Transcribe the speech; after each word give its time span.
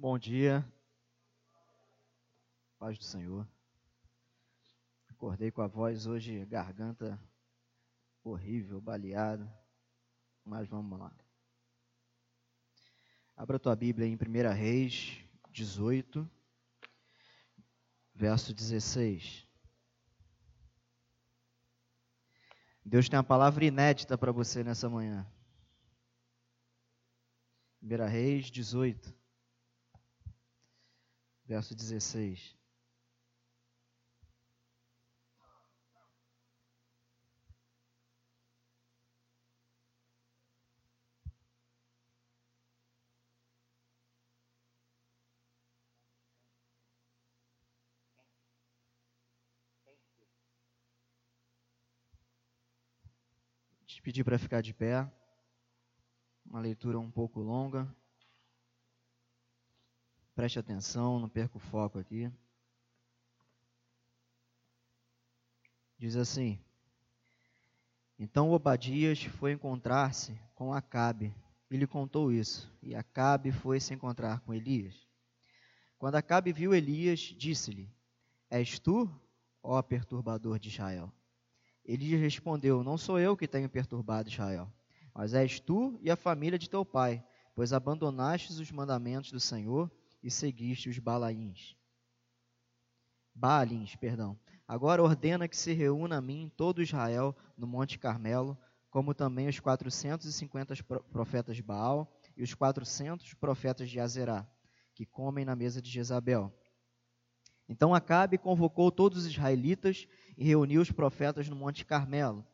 Bom 0.00 0.18
dia. 0.18 0.66
Paz 2.78 2.96
do 2.96 3.04
Senhor. 3.04 3.46
Acordei 5.10 5.50
com 5.50 5.60
a 5.60 5.66
voz 5.66 6.06
hoje, 6.06 6.42
garganta 6.46 7.20
horrível, 8.24 8.80
baleada. 8.80 9.46
Mas 10.42 10.66
vamos 10.66 10.98
lá. 10.98 11.14
Abra 13.36 13.58
tua 13.58 13.76
Bíblia 13.76 14.06
em 14.06 14.14
1 14.14 14.54
Reis 14.54 15.22
18, 15.50 16.26
verso 18.14 18.54
16. 18.54 19.46
Deus 22.82 23.06
tem 23.06 23.18
uma 23.18 23.22
palavra 23.22 23.66
inédita 23.66 24.16
para 24.16 24.32
você 24.32 24.64
nessa 24.64 24.88
manhã. 24.88 25.30
1 27.82 28.06
Reis 28.08 28.50
18, 28.50 29.19
verso 31.50 31.74
16. 31.74 32.56
Te 53.84 54.00
pedir 54.00 54.22
para 54.22 54.38
ficar 54.38 54.62
de 54.62 54.72
pé. 54.72 55.04
Uma 56.46 56.60
leitura 56.60 57.00
um 57.00 57.10
pouco 57.10 57.40
longa. 57.40 57.92
Preste 60.34 60.58
atenção, 60.58 61.18
não 61.18 61.28
perca 61.28 61.56
o 61.56 61.60
foco 61.60 61.98
aqui. 61.98 62.30
Diz 65.98 66.16
assim: 66.16 66.58
Então 68.18 68.50
Obadias 68.50 69.22
foi 69.24 69.52
encontrar-se 69.52 70.38
com 70.54 70.72
Acabe 70.72 71.34
e 71.70 71.76
lhe 71.76 71.86
contou 71.86 72.32
isso. 72.32 72.72
E 72.82 72.94
Acabe 72.94 73.52
foi 73.52 73.80
se 73.80 73.92
encontrar 73.92 74.40
com 74.40 74.54
Elias. 74.54 74.94
Quando 75.98 76.14
Acabe 76.14 76.52
viu 76.52 76.74
Elias, 76.74 77.20
disse-lhe: 77.20 77.88
És 78.48 78.78
tu, 78.78 79.10
ó 79.62 79.82
perturbador 79.82 80.58
de 80.58 80.68
Israel? 80.68 81.12
Elias 81.84 82.20
respondeu: 82.20 82.82
Não 82.82 82.96
sou 82.96 83.18
eu 83.18 83.36
que 83.36 83.46
tenho 83.46 83.68
perturbado 83.68 84.28
Israel 84.28 84.72
mas 85.14 85.34
és 85.34 85.60
tu 85.60 85.98
e 86.02 86.10
a 86.10 86.16
família 86.16 86.58
de 86.58 86.68
teu 86.68 86.84
pai, 86.84 87.22
pois 87.54 87.72
abandonastes 87.72 88.58
os 88.58 88.70
mandamentos 88.70 89.30
do 89.30 89.40
Senhor 89.40 89.90
e 90.22 90.30
seguiste 90.30 90.88
os 90.88 90.98
balaíns. 90.98 91.76
Baalins, 93.34 93.96
perdão. 93.96 94.38
Agora 94.66 95.02
ordena 95.02 95.48
que 95.48 95.56
se 95.56 95.72
reúna 95.72 96.18
a 96.18 96.20
mim 96.20 96.50
todo 96.56 96.82
Israel 96.82 97.36
no 97.56 97.66
Monte 97.66 97.98
Carmelo, 97.98 98.56
como 98.90 99.14
também 99.14 99.48
os 99.48 99.58
450 99.58 100.74
profetas 101.12 101.56
de 101.56 101.62
Baal 101.62 102.12
e 102.36 102.42
os 102.42 102.54
400 102.54 103.34
profetas 103.34 103.88
de 103.88 104.00
Azerá, 104.00 104.46
que 104.94 105.06
comem 105.06 105.44
na 105.44 105.56
mesa 105.56 105.80
de 105.80 105.90
Jezabel. 105.90 106.52
Então 107.68 107.94
Acabe 107.94 108.36
convocou 108.36 108.90
todos 108.90 109.18
os 109.18 109.26
israelitas 109.26 110.08
e 110.36 110.44
reuniu 110.44 110.82
os 110.82 110.90
profetas 110.90 111.48
no 111.48 111.54
Monte 111.54 111.84
Carmelo. 111.86 112.44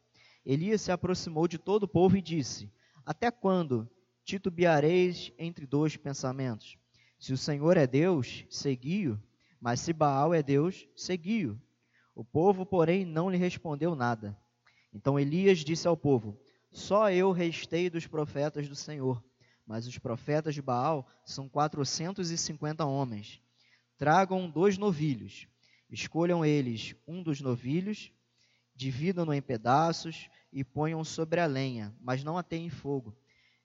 Elias 0.44 0.82
se 0.82 0.92
aproximou 0.92 1.48
de 1.48 1.58
todo 1.58 1.84
o 1.84 1.88
povo 1.88 2.16
e 2.16 2.22
disse: 2.22 2.70
Até 3.04 3.30
quando 3.30 3.90
titubeareis 4.24 5.32
entre 5.38 5.66
dois 5.66 5.96
pensamentos? 5.96 6.78
Se 7.18 7.32
o 7.32 7.36
Senhor 7.36 7.76
é 7.76 7.86
Deus, 7.86 8.44
segui-o, 8.50 9.20
mas 9.60 9.80
se 9.80 9.92
Baal 9.92 10.34
é 10.34 10.42
Deus, 10.42 10.86
segui-o. 10.94 11.60
O 12.14 12.24
povo, 12.24 12.64
porém, 12.64 13.04
não 13.04 13.30
lhe 13.30 13.36
respondeu 13.36 13.94
nada. 13.94 14.36
Então 14.92 15.18
Elias 15.18 15.58
disse 15.58 15.86
ao 15.86 15.96
povo: 15.96 16.38
Só 16.70 17.10
eu 17.10 17.32
restei 17.32 17.90
dos 17.90 18.06
profetas 18.06 18.68
do 18.68 18.74
Senhor, 18.74 19.22
mas 19.66 19.86
os 19.86 19.98
profetas 19.98 20.54
de 20.54 20.62
Baal 20.62 21.06
são 21.24 21.48
quatrocentos 21.48 22.30
e 22.30 22.38
cinquenta 22.38 22.84
homens. 22.84 23.42
Tragam 23.98 24.48
dois 24.48 24.78
novilhos. 24.78 25.46
Escolham 25.90 26.44
eles 26.44 26.94
um 27.06 27.22
dos 27.22 27.40
novilhos, 27.40 28.10
dividam-no 28.74 29.32
em 29.32 29.40
pedaços 29.40 30.28
e 30.52 30.64
ponham 30.64 31.04
sobre 31.04 31.40
a 31.40 31.46
lenha, 31.46 31.94
mas 32.00 32.24
não 32.24 32.36
ateiem 32.36 32.68
fogo. 32.68 33.16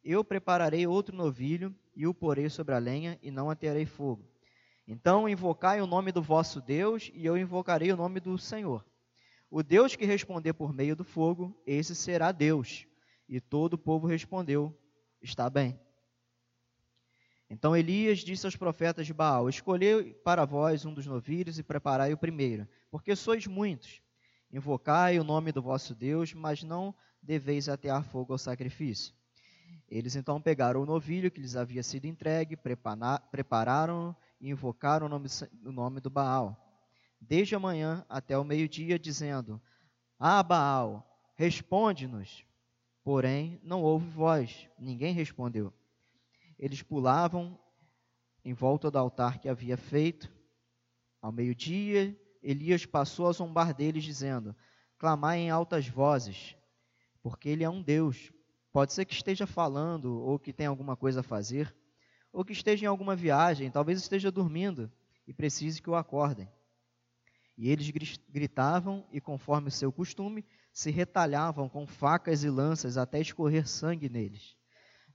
Eu 0.04 0.24
prepararei 0.24 0.88
outro 0.88 1.16
novilho 1.16 1.76
e 1.96 2.08
o 2.08 2.14
porei 2.14 2.50
sobre 2.50 2.74
a 2.74 2.80
lenha 2.80 3.20
e 3.22 3.30
não 3.30 3.50
atearei 3.50 3.86
fogo. 3.86 4.26
Então 4.88 5.30
invocai 5.30 5.82
o 5.82 5.88
nome 5.88 6.12
do 6.12 6.22
vosso 6.22 6.60
Deus 6.60 7.12
e 7.14 7.26
eu 7.26 7.38
invocarei 7.38 7.92
o 7.92 7.98
nome 7.98 8.20
do 8.20 8.38
Senhor. 8.38 8.86
O 9.50 9.62
Deus 9.62 9.96
que 9.96 10.06
responder 10.06 10.54
por 10.54 10.74
meio 10.74 10.96
do 10.96 11.04
fogo, 11.04 11.56
esse 11.66 11.96
será 11.96 12.32
Deus. 12.32 12.88
E 13.28 13.40
todo 13.40 13.74
o 13.74 13.78
povo 13.78 14.08
respondeu: 14.08 14.76
Está 15.22 15.50
bem. 15.50 15.80
Então 17.50 17.76
Elias 17.76 18.20
disse 18.20 18.46
aos 18.46 18.56
profetas 18.56 19.06
de 19.06 19.14
Baal: 19.14 19.50
Escolhei 19.50 20.14
para 20.14 20.46
vós 20.46 20.86
um 20.86 20.94
dos 20.94 21.06
novilhos 21.06 21.60
e 21.60 21.64
preparai 21.64 22.12
o 22.14 22.18
primeiro, 22.18 22.68
porque 22.90 23.16
sois 23.16 23.46
muitos. 23.46 24.02
Invocai 24.52 25.20
o 25.20 25.24
nome 25.24 25.52
do 25.52 25.62
vosso 25.62 25.94
Deus, 25.94 26.34
mas 26.34 26.64
não 26.64 26.96
deveis 27.22 27.70
atear 27.70 28.04
fogo 28.04 28.34
ao 28.34 28.38
sacrifício. 28.38 29.14
Eles 29.90 30.16
então 30.16 30.42
pegaram 30.42 30.82
o 30.82 30.86
novilho 30.86 31.30
que 31.30 31.42
lhes 31.42 31.56
havia 31.56 31.84
sido 31.84 32.06
entregue, 32.06 32.58
prepararam 33.32 34.16
e 34.40 34.50
invocaram 34.50 35.06
o 35.06 35.10
nome, 35.10 35.28
o 35.66 35.72
nome 35.72 36.00
do 36.00 36.10
Baal. 36.10 36.58
Desde 37.20 37.56
a 37.56 37.60
manhã 37.60 38.06
até 38.10 38.38
o 38.38 38.44
meio-dia, 38.44 38.98
dizendo: 38.98 39.62
Ah, 40.18 40.42
Baal, 40.42 41.06
responde-nos. 41.36 42.46
Porém, 43.04 43.60
não 43.64 43.82
houve 43.82 44.08
voz, 44.08 44.70
ninguém 44.78 45.14
respondeu. 45.14 45.74
Eles 46.58 46.82
pulavam 46.82 47.60
em 48.46 48.54
volta 48.54 48.92
do 48.92 48.98
altar 48.98 49.40
que 49.40 49.50
havia 49.50 49.76
feito. 49.76 50.32
Ao 51.22 51.32
meio-dia, 51.32 52.20
Elias 52.42 52.86
passou 52.86 53.28
a 53.28 53.32
zombar 53.32 53.74
deles, 53.74 54.04
dizendo: 54.04 54.56
Clamai 54.98 55.40
em 55.40 55.50
altas 55.50 55.88
vozes, 55.88 56.56
porque 57.22 57.50
ele 57.50 57.64
é 57.64 57.70
um 57.70 57.82
Deus. 57.82 58.32
Pode 58.72 58.94
ser 58.94 59.06
que 59.06 59.14
esteja 59.14 59.46
falando, 59.46 60.22
ou 60.22 60.40
que 60.40 60.54
tenha 60.54 60.70
alguma 60.70 60.96
coisa 60.96 61.20
a 61.20 61.24
fazer, 61.24 61.76
ou 62.32 62.46
que 62.46 62.54
esteja 62.54 62.86
em 62.86 62.88
alguma 62.88 63.16
viagem, 63.16 63.70
talvez 63.70 64.00
esteja 64.00 64.32
dormindo 64.32 64.92
e 65.28 65.34
precise 65.34 65.82
que 65.82 65.90
o 65.90 65.96
acordem. 65.96 66.50
E 67.58 67.70
eles 67.70 67.92
gritavam 68.30 69.06
e, 69.12 69.20
conforme 69.20 69.68
o 69.68 69.72
seu 69.72 69.92
costume, 69.92 70.46
se 70.72 70.90
retalhavam 70.90 71.68
com 71.68 71.86
facas 71.86 72.44
e 72.44 72.50
lanças 72.50 72.98
até 72.98 73.20
escorrer 73.20 73.68
sangue 73.68 74.10
neles. 74.10 74.56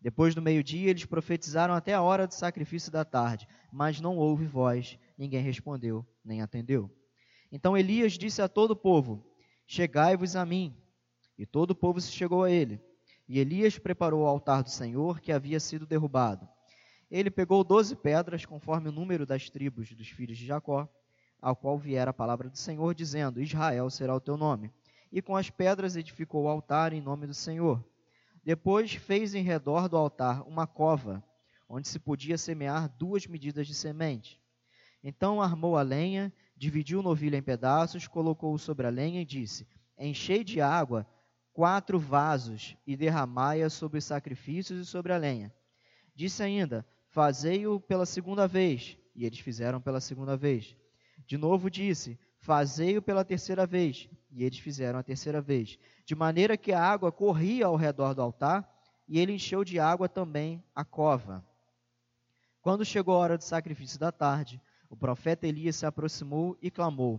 Depois 0.00 0.34
do 0.34 0.42
meio-dia, 0.42 0.90
eles 0.90 1.06
profetizaram 1.06 1.74
até 1.74 1.94
a 1.94 2.02
hora 2.02 2.26
do 2.26 2.34
sacrifício 2.34 2.92
da 2.92 3.04
tarde, 3.04 3.48
mas 3.72 4.00
não 4.00 4.16
houve 4.18 4.46
voz, 4.46 4.98
ninguém 5.16 5.42
respondeu, 5.42 6.06
nem 6.24 6.42
atendeu. 6.42 6.90
Então 7.50 7.76
Elias 7.76 8.12
disse 8.12 8.42
a 8.42 8.48
todo 8.48 8.72
o 8.72 8.76
povo: 8.76 9.26
Chegai-vos 9.66 10.36
a 10.36 10.44
mim. 10.44 10.76
E 11.38 11.44
todo 11.44 11.72
o 11.72 11.74
povo 11.74 12.00
se 12.00 12.12
chegou 12.12 12.44
a 12.44 12.50
ele. 12.50 12.80
E 13.28 13.38
Elias 13.38 13.78
preparou 13.78 14.22
o 14.22 14.26
altar 14.26 14.62
do 14.62 14.70
Senhor 14.70 15.20
que 15.20 15.32
havia 15.32 15.58
sido 15.58 15.86
derrubado. 15.86 16.48
Ele 17.10 17.30
pegou 17.30 17.62
doze 17.62 17.94
pedras, 17.94 18.44
conforme 18.44 18.88
o 18.88 18.92
número 18.92 19.26
das 19.26 19.48
tribos 19.50 19.92
dos 19.92 20.08
filhos 20.08 20.38
de 20.38 20.46
Jacó, 20.46 20.88
ao 21.40 21.54
qual 21.54 21.78
viera 21.78 22.10
a 22.10 22.14
palavra 22.14 22.48
do 22.48 22.56
Senhor, 22.56 22.94
dizendo: 22.94 23.40
Israel 23.40 23.90
será 23.90 24.14
o 24.14 24.20
teu 24.20 24.36
nome. 24.36 24.72
E 25.12 25.22
com 25.22 25.36
as 25.36 25.50
pedras 25.50 25.96
edificou 25.96 26.44
o 26.44 26.48
altar 26.48 26.92
em 26.92 27.00
nome 27.00 27.26
do 27.26 27.34
Senhor. 27.34 27.84
Depois 28.44 28.94
fez 28.94 29.34
em 29.34 29.42
redor 29.42 29.88
do 29.88 29.96
altar 29.96 30.42
uma 30.46 30.66
cova, 30.66 31.22
onde 31.68 31.88
se 31.88 31.98
podia 31.98 32.38
semear 32.38 32.88
duas 32.96 33.26
medidas 33.26 33.66
de 33.66 33.74
semente. 33.74 34.40
Então 35.02 35.40
armou 35.40 35.76
a 35.76 35.82
lenha 35.82 36.32
dividiu 36.56 37.00
o 37.00 37.02
novilho 37.02 37.36
em 37.36 37.42
pedaços, 37.42 38.08
colocou-o 38.08 38.58
sobre 38.58 38.86
a 38.86 38.90
lenha 38.90 39.20
e 39.20 39.24
disse: 39.24 39.66
Enchei 39.98 40.42
de 40.42 40.60
água 40.60 41.06
quatro 41.56 41.98
vasos 41.98 42.76
e 42.86 42.94
derramai-a 42.94 43.70
sobre 43.70 43.96
os 43.96 44.04
sacrifícios 44.04 44.78
e 44.78 44.84
sobre 44.84 45.10
a 45.14 45.16
lenha. 45.16 45.50
Disse 46.14 46.42
ainda: 46.42 46.86
Fazei-o 47.08 47.80
pela 47.80 48.04
segunda 48.04 48.46
vez. 48.46 48.98
E 49.14 49.24
eles 49.24 49.38
fizeram 49.38 49.80
pela 49.80 49.98
segunda 49.98 50.36
vez. 50.36 50.76
De 51.26 51.38
novo 51.38 51.70
disse: 51.70 52.18
Fazei-o 52.40 53.00
pela 53.00 53.24
terceira 53.24 53.66
vez. 53.66 54.06
E 54.30 54.44
eles 54.44 54.58
fizeram 54.58 54.98
a 54.98 55.02
terceira 55.02 55.40
vez. 55.40 55.78
De 56.04 56.14
maneira 56.14 56.58
que 56.58 56.72
a 56.72 56.82
água 56.84 57.10
corria 57.10 57.64
ao 57.64 57.74
redor 57.74 58.12
do 58.12 58.20
altar, 58.20 58.70
e 59.08 59.18
ele 59.18 59.32
encheu 59.32 59.64
de 59.64 59.80
água 59.80 60.10
também 60.10 60.62
a 60.74 60.84
cova. 60.84 61.42
Quando 62.60 62.84
chegou 62.84 63.14
a 63.14 63.18
hora 63.18 63.38
do 63.38 63.44
sacrifício 63.44 63.98
da 63.98 64.12
tarde, 64.12 64.60
o 64.90 64.96
profeta 64.96 65.46
Elias 65.46 65.76
se 65.76 65.86
aproximou 65.86 66.54
e 66.60 66.70
clamou: 66.70 67.18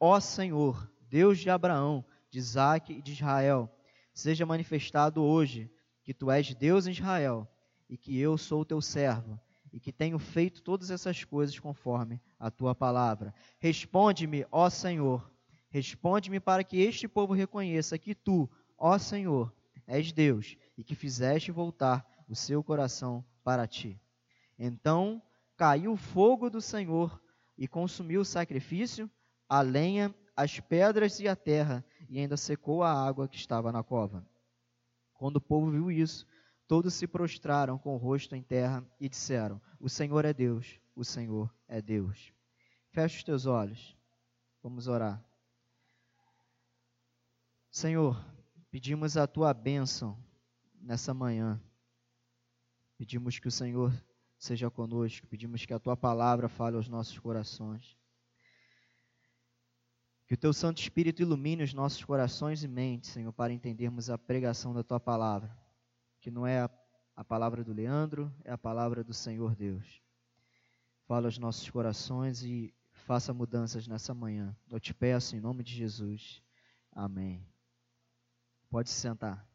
Ó 0.00 0.18
Senhor, 0.20 0.90
Deus 1.02 1.38
de 1.38 1.50
Abraão, 1.50 2.02
de 2.34 2.40
Isaque 2.40 2.94
e 2.94 3.00
de 3.00 3.12
Israel, 3.12 3.70
seja 4.12 4.44
manifestado 4.44 5.22
hoje 5.22 5.70
que 6.02 6.12
tu 6.12 6.32
és 6.32 6.52
Deus 6.52 6.84
em 6.88 6.90
Israel 6.90 7.48
e 7.88 7.96
que 7.96 8.18
eu 8.18 8.36
sou 8.36 8.64
teu 8.64 8.82
servo 8.82 9.38
e 9.72 9.78
que 9.78 9.92
tenho 9.92 10.18
feito 10.18 10.60
todas 10.60 10.90
essas 10.90 11.22
coisas 11.22 11.56
conforme 11.60 12.20
a 12.36 12.50
tua 12.50 12.74
palavra. 12.74 13.32
Responde-me, 13.60 14.44
ó 14.50 14.68
Senhor, 14.68 15.30
responde-me 15.70 16.40
para 16.40 16.64
que 16.64 16.80
este 16.80 17.06
povo 17.06 17.32
reconheça 17.34 17.96
que 17.98 18.16
tu, 18.16 18.50
ó 18.76 18.98
Senhor, 18.98 19.54
és 19.86 20.10
Deus 20.10 20.56
e 20.76 20.82
que 20.82 20.96
fizeste 20.96 21.52
voltar 21.52 22.04
o 22.28 22.34
seu 22.34 22.64
coração 22.64 23.24
para 23.44 23.64
ti. 23.64 24.00
Então 24.58 25.22
caiu 25.56 25.92
o 25.92 25.96
fogo 25.96 26.50
do 26.50 26.60
Senhor 26.60 27.22
e 27.56 27.68
consumiu 27.68 28.22
o 28.22 28.24
sacrifício, 28.24 29.08
a 29.48 29.60
lenha, 29.60 30.12
as 30.36 30.58
pedras 30.58 31.20
e 31.20 31.28
a 31.28 31.36
terra, 31.36 31.84
e 32.08 32.18
ainda 32.18 32.36
secou 32.36 32.82
a 32.82 32.92
água 32.92 33.28
que 33.28 33.36
estava 33.36 33.72
na 33.72 33.82
cova. 33.82 34.26
Quando 35.14 35.36
o 35.36 35.40
povo 35.40 35.70
viu 35.70 35.90
isso, 35.90 36.26
todos 36.66 36.94
se 36.94 37.06
prostraram 37.06 37.78
com 37.78 37.94
o 37.94 37.98
rosto 37.98 38.34
em 38.34 38.42
terra 38.42 38.84
e 39.00 39.08
disseram: 39.08 39.60
O 39.80 39.88
Senhor 39.88 40.24
é 40.24 40.32
Deus, 40.32 40.80
o 40.94 41.04
Senhor 41.04 41.54
é 41.68 41.80
Deus. 41.80 42.32
Feche 42.90 43.18
os 43.18 43.24
teus 43.24 43.46
olhos, 43.46 43.96
vamos 44.62 44.86
orar. 44.86 45.24
Senhor, 47.70 48.24
pedimos 48.70 49.16
a 49.16 49.26
tua 49.26 49.52
bênção 49.52 50.16
nessa 50.80 51.12
manhã. 51.12 51.60
Pedimos 52.96 53.38
que 53.38 53.48
o 53.48 53.50
Senhor 53.50 53.92
seja 54.38 54.70
conosco, 54.70 55.26
pedimos 55.26 55.66
que 55.66 55.74
a 55.74 55.78
tua 55.80 55.96
palavra 55.96 56.48
fale 56.48 56.76
aos 56.76 56.88
nossos 56.88 57.18
corações. 57.18 57.96
Que 60.26 60.34
o 60.34 60.36
teu 60.38 60.52
Santo 60.52 60.80
Espírito 60.80 61.20
ilumine 61.20 61.62
os 61.62 61.74
nossos 61.74 62.02
corações 62.02 62.62
e 62.62 62.68
mentes, 62.68 63.10
Senhor, 63.10 63.32
para 63.32 63.52
entendermos 63.52 64.08
a 64.08 64.16
pregação 64.16 64.72
da 64.72 64.82
tua 64.82 64.98
palavra, 64.98 65.54
que 66.20 66.30
não 66.30 66.46
é 66.46 66.60
a, 66.60 66.70
a 67.14 67.22
palavra 67.22 67.62
do 67.62 67.74
Leandro, 67.74 68.32
é 68.42 68.50
a 68.50 68.58
palavra 68.58 69.04
do 69.04 69.12
Senhor 69.12 69.54
Deus. 69.54 70.00
Fala 71.06 71.26
aos 71.26 71.36
nossos 71.36 71.68
corações 71.68 72.42
e 72.42 72.72
faça 72.90 73.34
mudanças 73.34 73.86
nessa 73.86 74.14
manhã. 74.14 74.56
Eu 74.70 74.80
te 74.80 74.94
peço 74.94 75.36
em 75.36 75.40
nome 75.40 75.62
de 75.62 75.74
Jesus. 75.74 76.42
Amém. 76.90 77.46
Pode 78.70 78.88
se 78.88 78.98
sentar. 78.98 79.46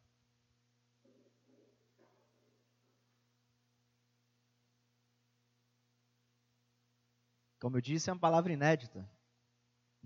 Como 7.59 7.75
eu 7.75 7.81
disse, 7.81 8.09
é 8.09 8.13
uma 8.13 8.19
palavra 8.19 8.53
inédita. 8.53 9.09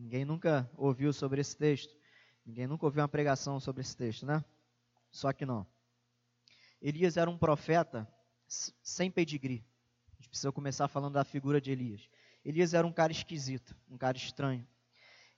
Ninguém 0.03 0.25
nunca 0.25 0.69
ouviu 0.75 1.13
sobre 1.13 1.39
esse 1.39 1.55
texto. 1.55 1.95
Ninguém 2.45 2.67
nunca 2.67 2.85
ouviu 2.85 3.01
uma 3.01 3.07
pregação 3.07 3.57
sobre 3.57 3.79
esse 3.79 3.95
texto, 3.95 4.25
né? 4.25 4.43
Só 5.09 5.31
que 5.31 5.45
não. 5.45 5.65
Elias 6.81 7.15
era 7.15 7.29
um 7.29 7.37
profeta 7.37 8.05
sem 8.45 9.09
pedigree. 9.09 9.63
A 10.11 10.15
gente 10.17 10.27
precisa 10.27 10.51
começar 10.51 10.89
falando 10.89 11.13
da 11.13 11.23
figura 11.23 11.61
de 11.61 11.71
Elias. 11.71 12.09
Elias 12.43 12.73
era 12.73 12.85
um 12.85 12.91
cara 12.91 13.13
esquisito, 13.13 13.73
um 13.89 13.97
cara 13.97 14.17
estranho. 14.17 14.67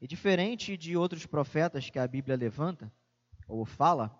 E 0.01 0.07
diferente 0.07 0.75
de 0.75 0.97
outros 0.97 1.27
profetas 1.27 1.91
que 1.91 1.99
a 1.99 2.07
Bíblia 2.07 2.35
levanta, 2.35 2.91
ou 3.47 3.65
fala, 3.65 4.19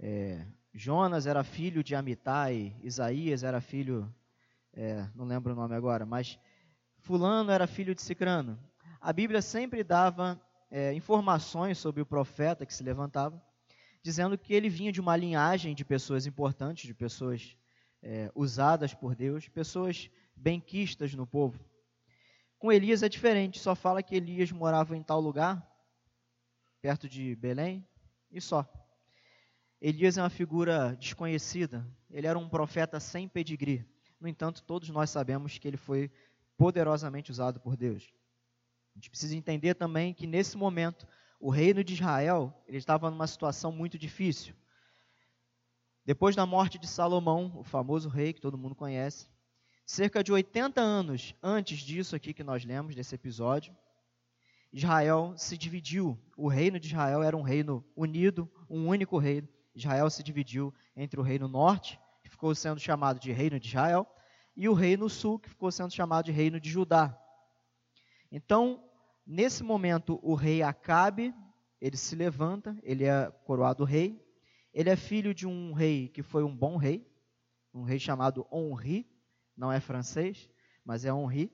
é, 0.00 0.46
Jonas 0.72 1.26
era 1.26 1.44
filho 1.44 1.84
de 1.84 1.94
Amitai, 1.94 2.74
Isaías 2.82 3.42
era 3.42 3.60
filho, 3.60 4.10
é, 4.72 5.06
não 5.14 5.26
lembro 5.26 5.52
o 5.52 5.56
nome 5.56 5.74
agora, 5.74 6.06
mas 6.06 6.38
Fulano 6.96 7.50
era 7.50 7.66
filho 7.66 7.94
de 7.94 8.00
Cicrano 8.00 8.58
a 9.02 9.12
Bíblia 9.12 9.42
sempre 9.42 9.82
dava 9.82 10.40
é, 10.70 10.94
informações 10.94 11.76
sobre 11.76 12.00
o 12.00 12.06
profeta 12.06 12.64
que 12.64 12.72
se 12.72 12.84
levantava, 12.84 13.42
dizendo 14.00 14.38
que 14.38 14.54
ele 14.54 14.68
vinha 14.68 14.92
de 14.92 15.00
uma 15.00 15.16
linhagem 15.16 15.74
de 15.74 15.84
pessoas 15.84 16.24
importantes, 16.24 16.86
de 16.86 16.94
pessoas 16.94 17.56
é, 18.00 18.30
usadas 18.32 18.94
por 18.94 19.16
Deus, 19.16 19.48
pessoas 19.48 20.08
benquistas 20.36 21.12
no 21.14 21.26
povo. 21.26 21.58
Com 22.60 22.70
Elias 22.70 23.02
é 23.02 23.08
diferente, 23.08 23.58
só 23.58 23.74
fala 23.74 24.04
que 24.04 24.14
Elias 24.14 24.52
morava 24.52 24.96
em 24.96 25.02
tal 25.02 25.20
lugar, 25.20 25.68
perto 26.80 27.08
de 27.08 27.34
Belém, 27.34 27.84
e 28.30 28.40
só. 28.40 28.64
Elias 29.80 30.16
é 30.16 30.22
uma 30.22 30.30
figura 30.30 30.94
desconhecida, 30.94 31.84
ele 32.08 32.28
era 32.28 32.38
um 32.38 32.48
profeta 32.48 33.00
sem 33.00 33.26
pedigree. 33.26 33.84
No 34.20 34.28
entanto, 34.28 34.62
todos 34.62 34.88
nós 34.90 35.10
sabemos 35.10 35.58
que 35.58 35.66
ele 35.66 35.76
foi 35.76 36.08
poderosamente 36.56 37.32
usado 37.32 37.58
por 37.58 37.76
Deus. 37.76 38.12
A 38.94 38.98
gente 38.98 39.10
precisa 39.10 39.36
entender 39.36 39.74
também 39.74 40.12
que 40.12 40.26
nesse 40.26 40.56
momento 40.56 41.06
o 41.40 41.50
reino 41.50 41.82
de 41.82 41.94
Israel 41.94 42.54
ele 42.66 42.78
estava 42.78 43.10
numa 43.10 43.26
situação 43.26 43.72
muito 43.72 43.98
difícil. 43.98 44.54
Depois 46.04 46.34
da 46.36 46.44
morte 46.44 46.78
de 46.78 46.86
Salomão, 46.86 47.52
o 47.56 47.62
famoso 47.62 48.08
rei 48.08 48.32
que 48.32 48.40
todo 48.40 48.58
mundo 48.58 48.74
conhece, 48.74 49.28
cerca 49.86 50.22
de 50.22 50.32
80 50.32 50.80
anos 50.80 51.34
antes 51.42 51.78
disso 51.78 52.16
aqui 52.16 52.34
que 52.34 52.42
nós 52.42 52.64
lemos 52.64 52.94
desse 52.94 53.14
episódio, 53.14 53.76
Israel 54.72 55.34
se 55.36 55.56
dividiu. 55.56 56.18
O 56.36 56.48
reino 56.48 56.80
de 56.80 56.88
Israel 56.88 57.22
era 57.22 57.36
um 57.36 57.42
reino 57.42 57.84
unido, 57.94 58.50
um 58.68 58.88
único 58.88 59.18
reino. 59.18 59.48
Israel 59.74 60.08
se 60.10 60.22
dividiu 60.22 60.72
entre 60.96 61.20
o 61.20 61.22
reino 61.22 61.46
norte, 61.46 62.00
que 62.22 62.28
ficou 62.28 62.54
sendo 62.54 62.80
chamado 62.80 63.20
de 63.20 63.30
reino 63.32 63.60
de 63.60 63.68
Israel, 63.68 64.06
e 64.56 64.68
o 64.68 64.74
reino 64.74 65.08
sul, 65.08 65.38
que 65.38 65.48
ficou 65.48 65.70
sendo 65.70 65.92
chamado 65.92 66.26
de 66.26 66.32
reino 66.32 66.58
de 66.58 66.70
Judá. 66.70 67.18
Então, 68.34 68.82
nesse 69.26 69.62
momento, 69.62 70.18
o 70.22 70.34
rei 70.34 70.62
Acabe, 70.62 71.34
ele 71.78 71.98
se 71.98 72.16
levanta, 72.16 72.74
ele 72.82 73.04
é 73.04 73.30
coroado 73.44 73.84
rei. 73.84 74.18
Ele 74.72 74.88
é 74.88 74.96
filho 74.96 75.34
de 75.34 75.46
um 75.46 75.74
rei 75.74 76.08
que 76.08 76.22
foi 76.22 76.42
um 76.42 76.56
bom 76.56 76.78
rei, 76.78 77.06
um 77.74 77.82
rei 77.82 77.98
chamado 77.98 78.46
Henri, 78.50 79.06
não 79.54 79.70
é 79.70 79.78
francês, 79.80 80.48
mas 80.82 81.04
é 81.04 81.10
Henri. 81.10 81.52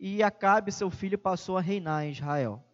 E 0.00 0.20
Acabe, 0.24 0.72
seu 0.72 0.90
filho, 0.90 1.16
passou 1.16 1.56
a 1.56 1.60
reinar 1.60 2.04
em 2.04 2.10
Israel. 2.10 2.64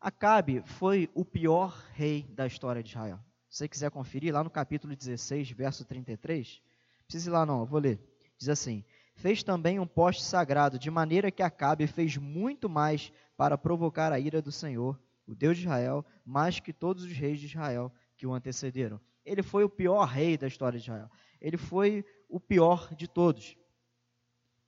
Acabe 0.00 0.62
foi 0.64 1.10
o 1.12 1.24
pior 1.24 1.76
rei 1.92 2.22
da 2.34 2.46
história 2.46 2.84
de 2.84 2.90
Israel. 2.90 3.18
Se 3.48 3.58
você 3.58 3.68
quiser 3.68 3.90
conferir, 3.90 4.32
lá 4.32 4.44
no 4.44 4.50
capítulo 4.50 4.94
16, 4.94 5.50
verso 5.50 5.84
33, 5.84 6.62
precisa 7.04 7.30
ir 7.30 7.32
lá 7.32 7.44
não, 7.44 7.60
eu 7.60 7.66
vou 7.66 7.80
ler. 7.80 7.98
Diz 8.38 8.48
assim: 8.48 8.84
fez 9.14 9.42
também 9.42 9.78
um 9.78 9.86
poste 9.86 10.22
sagrado, 10.22 10.78
de 10.78 10.90
maneira 10.90 11.30
que 11.30 11.42
Acabe 11.42 11.86
fez 11.86 12.16
muito 12.16 12.68
mais 12.68 13.12
para 13.36 13.56
provocar 13.56 14.12
a 14.12 14.18
ira 14.18 14.42
do 14.42 14.52
Senhor, 14.52 15.00
o 15.26 15.34
Deus 15.34 15.56
de 15.56 15.64
Israel, 15.64 16.04
mais 16.24 16.60
que 16.60 16.72
todos 16.72 17.04
os 17.04 17.12
reis 17.12 17.40
de 17.40 17.46
Israel 17.46 17.92
que 18.16 18.26
o 18.26 18.32
antecederam. 18.32 19.00
Ele 19.24 19.42
foi 19.42 19.64
o 19.64 19.68
pior 19.68 20.04
rei 20.04 20.36
da 20.36 20.46
história 20.46 20.78
de 20.78 20.84
Israel. 20.84 21.10
Ele 21.40 21.56
foi 21.56 22.04
o 22.28 22.38
pior 22.38 22.94
de 22.94 23.08
todos. 23.08 23.56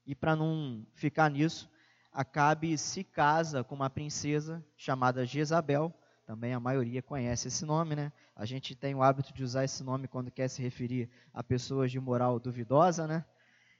E 0.06 0.14
para 0.14 0.34
não 0.34 0.86
ficar 0.94 1.30
nisso, 1.30 1.70
Acabe 2.12 2.78
se 2.78 3.04
casa 3.04 3.62
com 3.62 3.74
uma 3.74 3.90
princesa 3.90 4.64
chamada 4.74 5.26
Jezabel. 5.26 5.92
Também 6.24 6.54
a 6.54 6.58
maioria 6.58 7.02
conhece 7.02 7.48
esse 7.48 7.66
nome, 7.66 7.94
né? 7.94 8.10
A 8.34 8.46
gente 8.46 8.74
tem 8.74 8.94
o 8.94 9.02
hábito 9.02 9.34
de 9.34 9.44
usar 9.44 9.64
esse 9.64 9.84
nome 9.84 10.08
quando 10.08 10.30
quer 10.30 10.48
se 10.48 10.62
referir 10.62 11.10
a 11.34 11.44
pessoas 11.44 11.90
de 11.92 12.00
moral 12.00 12.40
duvidosa, 12.40 13.06
né? 13.06 13.22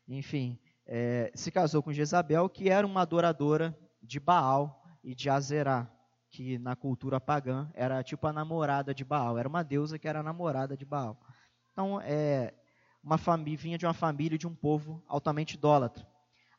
Enfim, 0.08 0.58
é, 0.86 1.32
se 1.34 1.50
casou 1.50 1.82
com 1.82 1.92
Jezabel, 1.92 2.48
que 2.48 2.68
era 2.68 2.86
uma 2.86 3.02
adoradora 3.02 3.76
de 4.02 4.20
Baal 4.20 4.84
e 5.02 5.14
de 5.14 5.28
Azerá, 5.28 5.90
que 6.30 6.58
na 6.58 6.76
cultura 6.76 7.20
pagã 7.20 7.70
era 7.74 8.02
tipo 8.02 8.26
a 8.26 8.32
namorada 8.32 8.94
de 8.94 9.04
Baal, 9.04 9.38
era 9.38 9.48
uma 9.48 9.64
deusa 9.64 9.98
que 9.98 10.06
era 10.06 10.22
namorada 10.22 10.76
de 10.76 10.84
Baal. 10.84 11.20
Então, 11.72 12.00
é, 12.00 12.54
uma 13.02 13.18
família, 13.18 13.58
vinha 13.58 13.78
de 13.78 13.86
uma 13.86 13.94
família 13.94 14.38
de 14.38 14.46
um 14.46 14.54
povo 14.54 15.02
altamente 15.06 15.54
idólatra. 15.54 16.06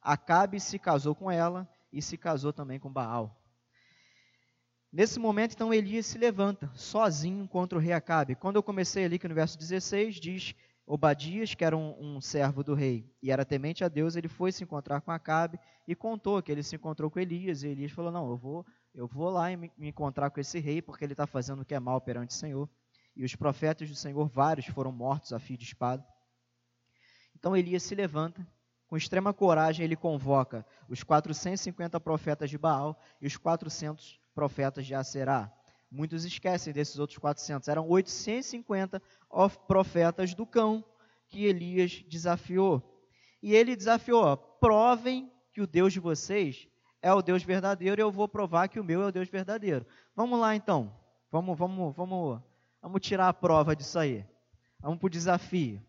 Acabe 0.02 0.60
se 0.60 0.78
casou 0.78 1.16
com 1.16 1.30
ela 1.30 1.68
e 1.92 2.02
se 2.02 2.18
casou 2.18 2.54
também 2.54 2.80
com 2.80 2.92
Baal. 2.92 3.36
Nesse 4.92 5.20
momento, 5.20 5.54
então, 5.54 5.74
Elias 5.74 6.06
se 6.06 6.18
levanta, 6.18 6.72
sozinho 6.74 7.48
contra 7.48 7.78
o 7.78 7.82
rei 7.82 7.92
Acabe. 7.92 8.36
Quando 8.36 8.56
eu 8.56 8.64
comecei 8.64 9.04
ali, 9.04 9.20
que 9.20 9.28
no 9.28 9.36
verso 9.36 9.58
16 9.58 10.16
diz 10.16 10.56
Obadias, 10.90 11.54
que 11.54 11.66
era 11.66 11.76
um, 11.76 12.16
um, 12.16 12.22
servo 12.22 12.64
do 12.64 12.74
rei 12.74 13.14
e 13.22 13.30
era 13.30 13.44
temente 13.44 13.84
a 13.84 13.90
Deus, 13.90 14.16
ele 14.16 14.30
foi 14.30 14.54
se 14.54 14.64
encontrar 14.64 15.02
com 15.02 15.12
Acabe 15.12 15.60
e 15.86 15.94
contou 15.94 16.42
que 16.42 16.50
ele 16.50 16.64
se 16.64 16.78
encontrou 16.78 17.12
com 17.12 17.20
Elias. 17.20 17.62
E 17.62 17.68
Elias 17.68 17.92
falou: 17.92 18.10
Não, 18.10 18.30
eu 18.30 18.38
vou, 18.38 18.66
eu 18.96 19.06
vou 19.06 19.30
lá 19.30 19.52
e 19.52 19.58
me, 19.58 19.70
me 19.78 19.90
encontrar 19.90 20.30
com 20.30 20.40
esse 20.40 20.60
rei, 20.60 20.82
porque 20.82 21.04
ele 21.04 21.12
está 21.12 21.28
fazendo 21.28 21.62
o 21.62 21.66
que 21.66 21.76
é 21.76 21.80
mal 21.80 22.00
perante 22.00 22.30
o 22.30 22.34
Senhor. 22.34 22.70
E 23.18 23.26
os 23.26 23.36
profetas 23.36 23.90
do 23.90 23.96
Senhor, 23.96 24.26
vários, 24.30 24.68
foram 24.68 24.94
mortos 24.94 25.34
a 25.34 25.40
fio 25.40 25.58
de 25.58 25.66
espada. 25.66 26.06
Então 27.36 27.56
Elias 27.56 27.84
se 27.84 27.94
levanta, 27.94 28.48
com 28.88 28.96
extrema 28.96 29.34
coragem, 29.34 29.84
ele 29.84 29.98
convoca 29.98 30.66
os 30.88 31.04
450 31.04 32.00
profetas 32.00 32.50
de 32.50 32.58
Baal 32.58 32.98
e 33.20 33.28
os 33.28 33.36
400 33.36 34.22
profetas 34.34 34.86
de 34.86 34.96
Aserá. 34.96 35.52
Muitos 35.90 36.26
esquecem 36.26 36.74
desses 36.74 37.00
outros 37.00 37.18
400. 37.18 37.68
Eram 37.68 37.88
850 37.88 39.02
profetas 39.68 40.34
do 40.34 40.46
cão 40.46 40.84
que 41.28 41.46
Elias 41.46 42.04
desafiou. 42.08 42.82
E 43.42 43.56
ele 43.56 43.76
desafiou: 43.76 44.36
provem 44.38 45.32
que 45.52 45.62
o 45.62 45.68
Deus 45.68 45.94
de 45.94 46.00
vocês 46.00 46.68
é 47.02 47.12
o 47.14 47.22
Deus 47.22 47.44
verdadeiro 47.44 48.02
e 48.02 48.04
eu 48.04 48.12
vou 48.12 48.28
provar 48.28 48.68
que 48.68 48.80
o 48.80 48.84
meu 48.84 49.02
é 49.02 49.08
o 49.08 49.12
Deus 49.12 49.30
verdadeiro. 49.30 49.86
Vamos 50.16 50.40
lá 50.40 50.56
então. 50.56 50.94
Vamos, 51.32 51.58
vamos, 51.58 51.96
vamos, 51.96 52.42
vamos 52.82 53.02
tirar 53.02 53.30
a 53.30 53.34
prova 53.34 53.76
disso 53.76 54.00
aí. 54.00 54.26
Vamos 54.80 55.00
para 55.00 55.08
o 55.08 55.10
desafio. 55.10 55.82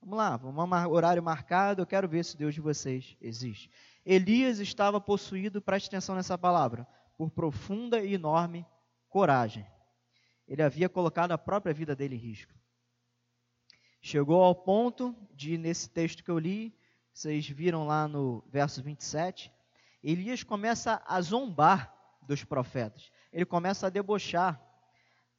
Vamos 0.00 0.18
lá, 0.18 0.36
vamos 0.36 0.92
horário 0.92 1.22
marcado, 1.22 1.82
eu 1.82 1.86
quero 1.86 2.08
ver 2.08 2.24
se 2.24 2.34
o 2.34 2.38
Deus 2.38 2.52
de 2.52 2.60
vocês 2.60 3.16
existe. 3.20 3.70
Elias 4.04 4.58
estava 4.58 5.00
possuído, 5.00 5.62
preste 5.62 5.86
atenção 5.86 6.16
nessa 6.16 6.36
palavra, 6.36 6.84
por 7.16 7.30
profunda 7.30 8.00
e 8.00 8.14
enorme 8.14 8.66
coragem. 9.12 9.66
Ele 10.48 10.62
havia 10.62 10.88
colocado 10.88 11.32
a 11.32 11.38
própria 11.38 11.74
vida 11.74 11.94
dele 11.94 12.16
em 12.16 12.18
risco. 12.18 12.52
Chegou 14.00 14.42
ao 14.42 14.54
ponto 14.54 15.14
de, 15.32 15.56
nesse 15.56 15.88
texto 15.88 16.24
que 16.24 16.30
eu 16.30 16.38
li, 16.38 16.74
vocês 17.12 17.46
viram 17.46 17.86
lá 17.86 18.08
no 18.08 18.42
verso 18.48 18.82
27, 18.82 19.52
Elias 20.02 20.42
começa 20.42 21.00
a 21.06 21.20
zombar 21.20 21.94
dos 22.22 22.42
profetas. 22.42 23.12
Ele 23.32 23.44
começa 23.44 23.86
a 23.86 23.90
debochar. 23.90 24.60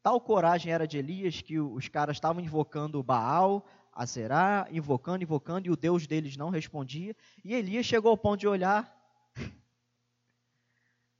Tal 0.02 0.22
coragem 0.22 0.72
era 0.72 0.88
de 0.88 0.98
Elias 0.98 1.42
que 1.42 1.60
os 1.60 1.88
caras 1.88 2.18
estavam 2.18 2.42
invocando 2.42 3.04
Baal, 3.04 3.66
a 3.92 4.06
Zerá, 4.06 4.68
invocando, 4.72 5.24
invocando, 5.24 5.68
e 5.68 5.72
o 5.72 5.76
Deus 5.76 6.06
deles 6.08 6.38
não 6.38 6.50
respondia. 6.50 7.16
E 7.44 7.54
Elias 7.54 7.86
chegou 7.86 8.12
ao 8.12 8.18
ponto 8.18 8.40
de 8.40 8.48
olhar. 8.48 8.96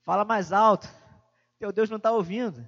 Fala 0.04 0.24
mais 0.24 0.54
alto, 0.54 0.88
teu 1.64 1.72
Deus 1.72 1.90
não 1.90 1.96
está 1.96 2.12
ouvindo. 2.12 2.66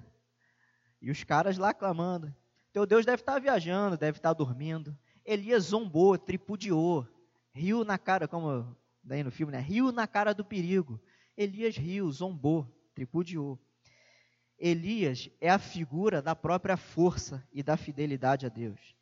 E 1.02 1.12
os 1.12 1.22
caras 1.26 1.58
lá 1.58 1.74
clamando. 1.74 2.34
Teu 2.72 2.86
Deus 2.86 3.06
deve 3.06 3.22
estar 3.22 3.34
tá 3.34 3.40
viajando, 3.40 3.98
deve 3.98 4.20
estar 4.20 4.30
tá 4.30 4.34
dormindo. 4.34 4.98
Elias 5.26 5.66
zombou, 5.66 6.18
tripudiou, 6.18 7.06
riu 7.52 7.84
na 7.84 7.98
cara, 7.98 8.26
como 8.26 8.74
daí 9.04 9.22
no 9.22 9.32
filme, 9.32 9.52
né? 9.52 9.60
Riu 9.60 9.92
na 9.92 10.08
cara 10.08 10.34
do 10.34 10.46
perigo. 10.46 10.98
Elias 11.36 11.76
riu, 11.76 12.10
zombou, 12.10 12.74
tripudiou. 12.94 13.60
Elias 14.58 15.30
é 15.42 15.50
a 15.50 15.60
figura 15.60 16.22
da 16.22 16.34
própria 16.34 16.78
força 16.78 17.46
e 17.52 17.62
da 17.62 17.76
fidelidade 17.76 18.46
a 18.46 18.50
Deus. 18.50 18.96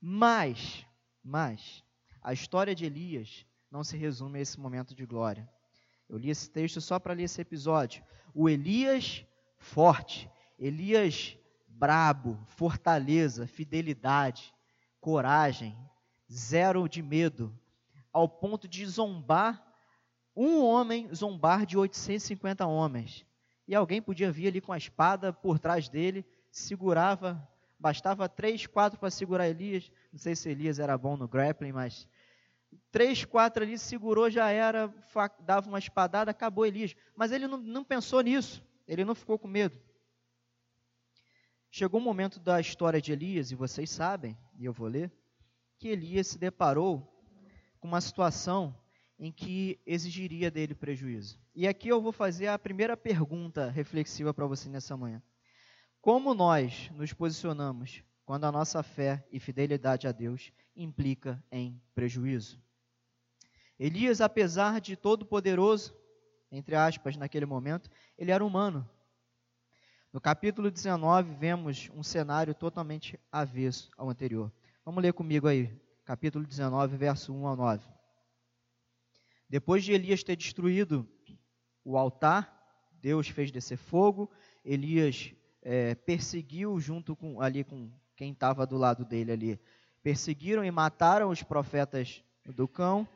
Mas, 0.00 0.86
mas, 1.22 1.84
a 2.22 2.32
história 2.32 2.74
de 2.74 2.86
Elias 2.86 3.44
não 3.70 3.84
se 3.84 3.94
resume 3.94 4.38
a 4.38 4.42
esse 4.42 4.58
momento 4.58 4.94
de 4.94 5.04
glória. 5.04 5.46
Eu 6.08 6.16
li 6.16 6.30
esse 6.30 6.50
texto 6.50 6.80
só 6.80 6.98
para 6.98 7.12
ler 7.12 7.24
esse 7.24 7.42
episódio. 7.42 8.02
O 8.34 8.48
Elias 8.48 9.24
forte, 9.56 10.30
Elias 10.58 11.36
brabo, 11.66 12.38
fortaleza, 12.46 13.46
fidelidade, 13.46 14.54
coragem, 15.00 15.76
zero 16.30 16.88
de 16.88 17.02
medo, 17.02 17.56
ao 18.12 18.28
ponto 18.28 18.66
de 18.66 18.84
zombar, 18.86 19.64
um 20.34 20.64
homem 20.64 21.12
zombar 21.14 21.64
de 21.66 21.76
850 21.76 22.66
homens. 22.66 23.24
E 23.66 23.74
alguém 23.74 24.00
podia 24.00 24.32
vir 24.32 24.48
ali 24.48 24.60
com 24.60 24.72
a 24.72 24.78
espada 24.78 25.32
por 25.32 25.58
trás 25.58 25.88
dele, 25.88 26.24
segurava 26.50 27.46
Bastava 27.78 28.28
três, 28.28 28.66
quatro 28.66 28.98
para 28.98 29.10
segurar 29.10 29.48
Elias. 29.48 29.90
Não 30.12 30.18
sei 30.18 30.34
se 30.34 30.50
Elias 30.50 30.80
era 30.80 30.98
bom 30.98 31.16
no 31.16 31.28
grappling, 31.28 31.70
mas 31.70 32.08
três, 32.90 33.24
quatro 33.24 33.62
ali 33.62 33.78
segurou, 33.78 34.30
já 34.30 34.50
era, 34.50 34.92
dava 35.40 35.68
uma 35.68 35.78
espadada, 35.78 36.30
acabou 36.30 36.66
Elias. 36.66 36.94
Mas 37.14 37.32
ele 37.32 37.46
não, 37.46 37.58
não 37.58 37.84
pensou 37.84 38.20
nisso. 38.20 38.64
Ele 38.86 39.04
não 39.04 39.14
ficou 39.14 39.38
com 39.38 39.48
medo. 39.48 39.78
Chegou 41.70 42.00
um 42.00 42.04
momento 42.04 42.40
da 42.40 42.60
história 42.60 43.00
de 43.00 43.12
Elias, 43.12 43.50
e 43.50 43.54
vocês 43.54 43.90
sabem, 43.90 44.36
e 44.58 44.64
eu 44.64 44.72
vou 44.72 44.88
ler, 44.88 45.12
que 45.78 45.88
Elias 45.88 46.28
se 46.28 46.38
deparou 46.38 47.06
com 47.78 47.86
uma 47.86 48.00
situação 48.00 48.74
em 49.18 49.30
que 49.30 49.78
exigiria 49.84 50.50
dele 50.50 50.74
prejuízo. 50.74 51.38
E 51.54 51.68
aqui 51.68 51.88
eu 51.88 52.00
vou 52.00 52.12
fazer 52.12 52.46
a 52.46 52.58
primeira 52.58 52.96
pergunta 52.96 53.68
reflexiva 53.68 54.32
para 54.32 54.46
você 54.46 54.68
nessa 54.68 54.96
manhã. 54.96 55.22
Como 56.00 56.32
nós 56.32 56.90
nos 56.94 57.12
posicionamos 57.12 58.02
quando 58.28 58.44
a 58.44 58.52
nossa 58.52 58.82
fé 58.82 59.26
e 59.32 59.40
fidelidade 59.40 60.06
a 60.06 60.12
Deus 60.12 60.52
implica 60.76 61.42
em 61.50 61.80
prejuízo? 61.94 62.60
Elias, 63.80 64.20
apesar 64.20 64.82
de 64.82 64.96
todo 64.96 65.24
poderoso, 65.24 65.96
entre 66.52 66.74
aspas, 66.74 67.16
naquele 67.16 67.46
momento, 67.46 67.88
ele 68.18 68.30
era 68.30 68.44
humano. 68.44 68.86
No 70.12 70.20
capítulo 70.20 70.70
19, 70.70 71.36
vemos 71.36 71.88
um 71.94 72.02
cenário 72.02 72.54
totalmente 72.54 73.18
avesso 73.32 73.90
ao 73.96 74.10
anterior. 74.10 74.52
Vamos 74.84 75.02
ler 75.02 75.14
comigo 75.14 75.48
aí, 75.48 75.74
capítulo 76.04 76.44
19, 76.44 76.98
verso 76.98 77.32
1 77.32 77.46
ao 77.46 77.56
9. 77.56 77.88
Depois 79.48 79.82
de 79.82 79.94
Elias 79.94 80.22
ter 80.22 80.36
destruído 80.36 81.08
o 81.82 81.96
altar, 81.96 82.54
Deus 83.00 83.26
fez 83.26 83.50
descer 83.50 83.78
fogo, 83.78 84.30
Elias 84.62 85.32
é, 85.62 85.94
perseguiu 85.94 86.78
junto 86.78 87.16
com 87.16 87.40
ali 87.40 87.64
com 87.64 87.90
quem 88.18 88.32
estava 88.32 88.66
do 88.66 88.76
lado 88.76 89.04
dele 89.04 89.30
ali, 89.30 89.60
perseguiram 90.02 90.64
e 90.64 90.70
mataram 90.72 91.30
os 91.30 91.40
profetas 91.40 92.20
do 92.44 92.66
cão. 92.66 93.06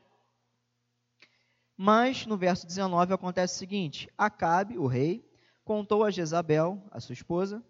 Mas 1.77 2.25
no 2.25 2.37
verso 2.37 2.65
19 2.65 3.13
acontece 3.13 3.57
o 3.57 3.59
seguinte: 3.59 4.09
Acabe, 4.17 4.79
o 4.79 4.87
rei, 4.87 5.29
contou 5.65 6.05
a 6.05 6.11
Jezabel, 6.13 6.81
a 6.89 7.01
sua 7.01 7.15
esposa, 7.15 7.61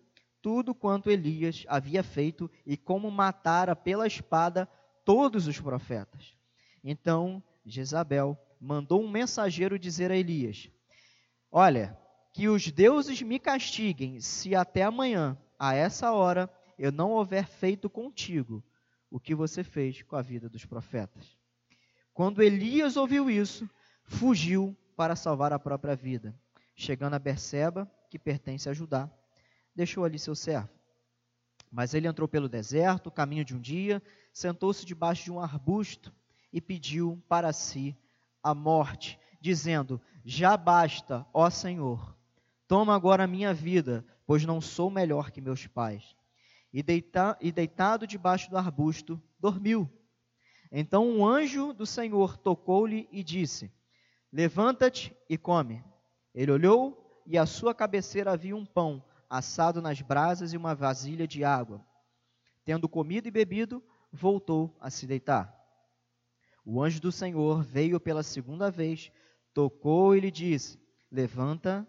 tudo 0.42 0.74
quanto 0.74 1.10
Elias 1.10 1.64
havia 1.68 2.02
feito 2.02 2.50
e 2.66 2.76
como 2.76 3.10
matara 3.10 3.74
pela 3.74 4.06
espada 4.06 4.68
todos 5.02 5.46
os 5.46 5.58
profetas. 5.58 6.36
Então 6.84 7.42
Jezabel 7.64 8.36
mandou 8.60 9.02
um 9.02 9.08
mensageiro 9.08 9.78
dizer 9.78 10.10
a 10.10 10.16
Elias: 10.16 10.68
Olha, 11.50 11.98
que 12.30 12.46
os 12.46 12.70
deuses 12.70 13.22
me 13.22 13.38
castiguem 13.38 14.20
se 14.20 14.54
até 14.54 14.82
amanhã, 14.82 15.38
a 15.58 15.74
essa 15.74 16.12
hora, 16.12 16.50
eu 16.82 16.90
não 16.90 17.12
houver 17.12 17.46
feito 17.46 17.88
contigo 17.88 18.60
o 19.08 19.20
que 19.20 19.36
você 19.36 19.62
fez 19.62 20.02
com 20.02 20.16
a 20.16 20.22
vida 20.22 20.48
dos 20.48 20.64
profetas. 20.64 21.38
Quando 22.12 22.42
Elias 22.42 22.96
ouviu 22.96 23.30
isso, 23.30 23.70
fugiu 24.02 24.76
para 24.96 25.14
salvar 25.14 25.52
a 25.52 25.58
própria 25.60 25.94
vida. 25.94 26.34
Chegando 26.74 27.14
a 27.14 27.18
Berseba, 27.20 27.88
que 28.10 28.18
pertence 28.18 28.68
a 28.68 28.72
Judá, 28.72 29.08
deixou 29.72 30.04
ali 30.04 30.18
seu 30.18 30.34
servo. 30.34 30.68
Mas 31.70 31.94
ele 31.94 32.08
entrou 32.08 32.26
pelo 32.26 32.48
deserto, 32.48 33.12
caminho 33.12 33.44
de 33.44 33.54
um 33.54 33.60
dia, 33.60 34.02
sentou-se 34.32 34.84
debaixo 34.84 35.22
de 35.24 35.30
um 35.30 35.38
arbusto 35.38 36.12
e 36.52 36.60
pediu 36.60 37.22
para 37.28 37.52
si 37.52 37.96
a 38.42 38.54
morte, 38.54 39.20
dizendo: 39.40 40.00
Já 40.24 40.56
basta, 40.56 41.24
ó 41.32 41.48
Senhor, 41.48 42.12
Toma 42.72 42.94
agora 42.94 43.24
a 43.24 43.26
minha 43.26 43.52
vida, 43.52 44.02
pois 44.26 44.46
não 44.46 44.58
sou 44.58 44.90
melhor 44.90 45.30
que 45.30 45.42
meus 45.42 45.66
pais. 45.66 46.16
E, 46.72 46.82
deita, 46.82 47.36
e 47.40 47.52
deitado 47.52 48.06
debaixo 48.06 48.48
do 48.48 48.56
arbusto, 48.56 49.22
dormiu. 49.38 49.90
Então 50.70 51.06
um 51.06 51.26
anjo 51.26 51.72
do 51.72 51.84
Senhor 51.84 52.38
tocou-lhe 52.38 53.08
e 53.12 53.22
disse: 53.22 53.70
Levanta-te 54.32 55.14
e 55.28 55.36
come. 55.36 55.84
Ele 56.34 56.50
olhou 56.50 57.22
e 57.26 57.36
à 57.36 57.44
sua 57.44 57.74
cabeceira 57.74 58.32
havia 58.32 58.56
um 58.56 58.64
pão 58.64 59.04
assado 59.28 59.82
nas 59.82 60.00
brasas 60.00 60.52
e 60.52 60.56
uma 60.56 60.74
vasilha 60.74 61.26
de 61.26 61.44
água. 61.44 61.84
Tendo 62.64 62.88
comido 62.88 63.28
e 63.28 63.30
bebido, 63.30 63.82
voltou 64.10 64.76
a 64.80 64.90
se 64.90 65.06
deitar. 65.06 65.58
O 66.64 66.82
anjo 66.82 67.00
do 67.00 67.10
Senhor 67.10 67.62
veio 67.62 67.98
pela 67.98 68.22
segunda 68.22 68.70
vez, 68.70 69.10
tocou 69.52 70.14
e 70.14 70.20
lhe 70.20 70.30
disse: 70.30 70.78
Levanta 71.10 71.86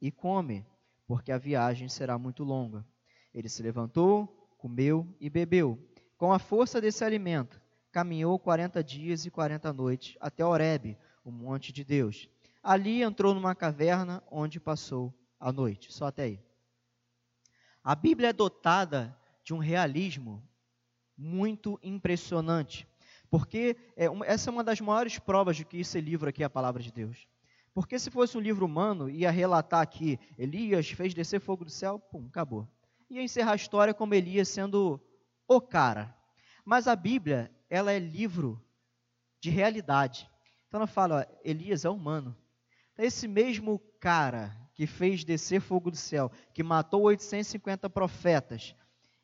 e 0.00 0.10
come, 0.10 0.66
porque 1.06 1.32
a 1.32 1.38
viagem 1.38 1.88
será 1.88 2.18
muito 2.18 2.42
longa. 2.42 2.84
Ele 3.36 3.50
se 3.50 3.62
levantou, 3.62 4.26
comeu 4.56 5.06
e 5.20 5.28
bebeu. 5.28 5.78
Com 6.16 6.32
a 6.32 6.38
força 6.38 6.80
desse 6.80 7.04
alimento, 7.04 7.60
caminhou 7.92 8.38
quarenta 8.38 8.82
dias 8.82 9.26
e 9.26 9.30
quarenta 9.30 9.74
noites 9.74 10.16
até 10.22 10.42
Horebe, 10.42 10.96
o 11.22 11.30
monte 11.30 11.70
de 11.70 11.84
Deus. 11.84 12.30
Ali 12.62 13.02
entrou 13.02 13.34
numa 13.34 13.54
caverna 13.54 14.22
onde 14.30 14.58
passou 14.58 15.12
a 15.38 15.52
noite. 15.52 15.92
Só 15.92 16.06
até 16.06 16.22
aí. 16.22 16.40
A 17.84 17.94
Bíblia 17.94 18.30
é 18.30 18.32
dotada 18.32 19.14
de 19.44 19.52
um 19.52 19.58
realismo 19.58 20.42
muito 21.14 21.78
impressionante, 21.82 22.88
porque 23.30 23.76
é 23.98 24.06
essa 24.24 24.48
é 24.48 24.52
uma 24.52 24.64
das 24.64 24.80
maiores 24.80 25.18
provas 25.18 25.58
de 25.58 25.64
que 25.66 25.80
esse 25.80 26.00
livro 26.00 26.30
aqui 26.30 26.42
é 26.42 26.46
a 26.46 26.50
palavra 26.50 26.82
de 26.82 26.90
Deus. 26.90 27.28
Porque 27.74 27.98
se 27.98 28.10
fosse 28.10 28.38
um 28.38 28.40
livro 28.40 28.64
humano, 28.64 29.10
ia 29.10 29.30
relatar 29.30 29.82
aqui, 29.82 30.18
Elias 30.38 30.90
fez 30.90 31.12
descer 31.12 31.38
fogo 31.38 31.66
do 31.66 31.70
céu, 31.70 31.98
pum, 31.98 32.24
acabou. 32.28 32.66
Ia 33.08 33.22
encerrar 33.22 33.52
a 33.52 33.56
história 33.56 33.94
como 33.94 34.14
Elias 34.14 34.48
sendo 34.48 35.00
o 35.46 35.60
cara. 35.60 36.16
Mas 36.64 36.88
a 36.88 36.96
Bíblia, 36.96 37.50
ela 37.70 37.92
é 37.92 37.98
livro 37.98 38.62
de 39.40 39.50
realidade. 39.50 40.28
Então 40.66 40.80
ela 40.80 40.86
fala, 40.86 41.20
ó, 41.20 41.40
Elias 41.44 41.84
é 41.84 41.88
humano. 41.88 42.36
Então, 42.92 43.04
esse 43.04 43.28
mesmo 43.28 43.78
cara 44.00 44.56
que 44.74 44.86
fez 44.86 45.24
descer 45.24 45.60
fogo 45.60 45.90
do 45.90 45.96
céu, 45.96 46.30
que 46.52 46.62
matou 46.62 47.02
850 47.02 47.88
profetas, 47.88 48.74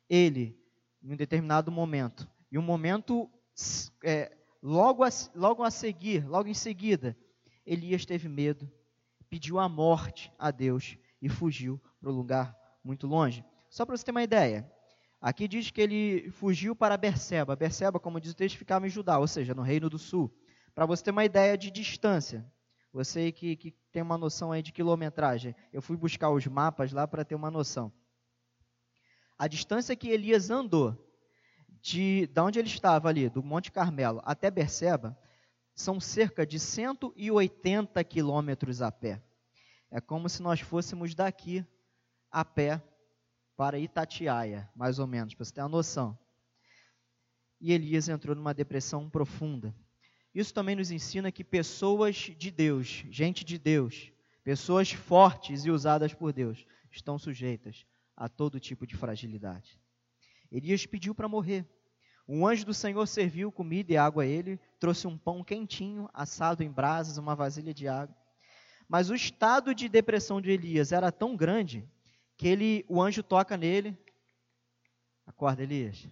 ele, 0.09 0.57
em 1.01 1.13
um 1.13 1.15
determinado 1.15 1.71
momento, 1.71 2.27
e 2.51 2.57
um 2.57 2.61
momento 2.61 3.29
é, 4.03 4.35
logo, 4.61 5.03
a, 5.03 5.09
logo 5.35 5.63
a 5.63 5.69
seguir, 5.69 6.27
logo 6.27 6.47
em 6.47 6.53
seguida, 6.53 7.17
Elias 7.65 8.05
teve 8.05 8.29
medo, 8.29 8.71
pediu 9.29 9.59
a 9.59 9.67
morte 9.67 10.31
a 10.37 10.51
Deus 10.51 10.97
e 11.21 11.29
fugiu 11.29 11.81
para 11.99 12.09
um 12.09 12.15
lugar 12.15 12.55
muito 12.83 13.07
longe. 13.07 13.43
Só 13.73 13.87
para 13.87 13.97
você 13.97 14.05
ter 14.05 14.11
uma 14.11 14.21
ideia, 14.21 14.71
Aqui 15.19 15.47
diz 15.47 15.71
que 15.71 15.79
ele 15.79 16.29
fugiu 16.31 16.75
para 16.75 16.97
Berseba. 16.97 17.55
Berseba, 17.55 17.97
como 17.97 18.19
diz 18.19 18.33
o 18.33 18.35
texto, 18.35 18.57
ficava 18.57 18.85
em 18.85 18.89
Judá, 18.89 19.17
ou 19.17 19.25
seja, 19.25 19.55
no 19.55 19.61
Reino 19.61 19.89
do 19.89 19.97
Sul. 19.97 20.29
Para 20.75 20.85
você 20.85 21.01
ter 21.01 21.11
uma 21.11 21.23
ideia 21.23 21.57
de 21.57 21.71
distância, 21.71 22.45
você 22.91 23.31
que, 23.31 23.55
que 23.55 23.71
tem 23.89 24.03
uma 24.03 24.17
noção 24.17 24.51
aí 24.51 24.61
de 24.61 24.73
quilometragem, 24.73 25.55
eu 25.71 25.81
fui 25.81 25.95
buscar 25.95 26.29
os 26.29 26.45
mapas 26.45 26.91
lá 26.91 27.07
para 27.07 27.23
ter 27.23 27.35
uma 27.35 27.49
noção. 27.49 27.89
A 29.39 29.47
distância 29.47 29.95
que 29.95 30.09
Elias 30.09 30.49
andou 30.49 30.93
de, 31.81 32.27
de 32.27 32.41
onde 32.41 32.59
ele 32.59 32.67
estava 32.67 33.07
ali, 33.07 33.29
do 33.29 33.41
Monte 33.41 33.71
Carmelo 33.71 34.21
até 34.25 34.51
Berseba, 34.51 35.17
são 35.73 36.01
cerca 36.01 36.45
de 36.45 36.59
180 36.59 38.03
quilômetros 38.03 38.81
a 38.81 38.91
pé. 38.91 39.23
É 39.89 40.01
como 40.01 40.27
se 40.27 40.43
nós 40.43 40.59
fôssemos 40.59 41.15
daqui 41.15 41.65
a 42.29 42.43
pé 42.43 42.81
para 43.55 43.79
Itatiaia, 43.79 44.69
mais 44.75 44.99
ou 44.99 45.07
menos, 45.07 45.33
para 45.33 45.45
você 45.45 45.53
ter 45.53 45.61
uma 45.61 45.69
noção. 45.69 46.17
E 47.59 47.71
Elias 47.71 48.09
entrou 48.09 48.35
numa 48.35 48.53
depressão 48.53 49.09
profunda. 49.09 49.73
Isso 50.33 50.53
também 50.53 50.75
nos 50.75 50.91
ensina 50.91 51.31
que 51.31 51.43
pessoas 51.43 52.15
de 52.15 52.49
Deus, 52.49 53.05
gente 53.09 53.45
de 53.45 53.57
Deus, 53.57 54.11
pessoas 54.43 54.91
fortes 54.91 55.65
e 55.65 55.71
usadas 55.71 56.13
por 56.13 56.33
Deus, 56.33 56.65
estão 56.91 57.17
sujeitas 57.17 57.85
a 58.17 58.27
todo 58.27 58.59
tipo 58.59 58.85
de 58.85 58.95
fragilidade. 58.95 59.79
Elias 60.51 60.85
pediu 60.85 61.15
para 61.15 61.27
morrer. 61.27 61.65
Um 62.27 62.47
anjo 62.47 62.65
do 62.65 62.73
Senhor 62.73 63.05
serviu 63.05 63.51
comida 63.51 63.93
e 63.93 63.97
água 63.97 64.23
a 64.23 64.25
ele, 64.25 64.59
trouxe 64.79 65.07
um 65.07 65.17
pão 65.17 65.43
quentinho, 65.43 66.09
assado 66.13 66.63
em 66.63 66.71
brasas, 66.71 67.17
uma 67.17 67.35
vasilha 67.35 67.73
de 67.73 67.87
água. 67.87 68.15
Mas 68.87 69.09
o 69.09 69.15
estado 69.15 69.73
de 69.73 69.89
depressão 69.89 70.41
de 70.41 70.51
Elias 70.51 70.91
era 70.91 71.11
tão 71.11 71.35
grande 71.35 71.87
que 72.37 72.47
ele, 72.47 72.85
o 72.87 73.01
anjo 73.01 73.23
toca 73.23 73.57
nele. 73.57 73.97
Acorda, 75.25 75.63
Elias. 75.63 76.07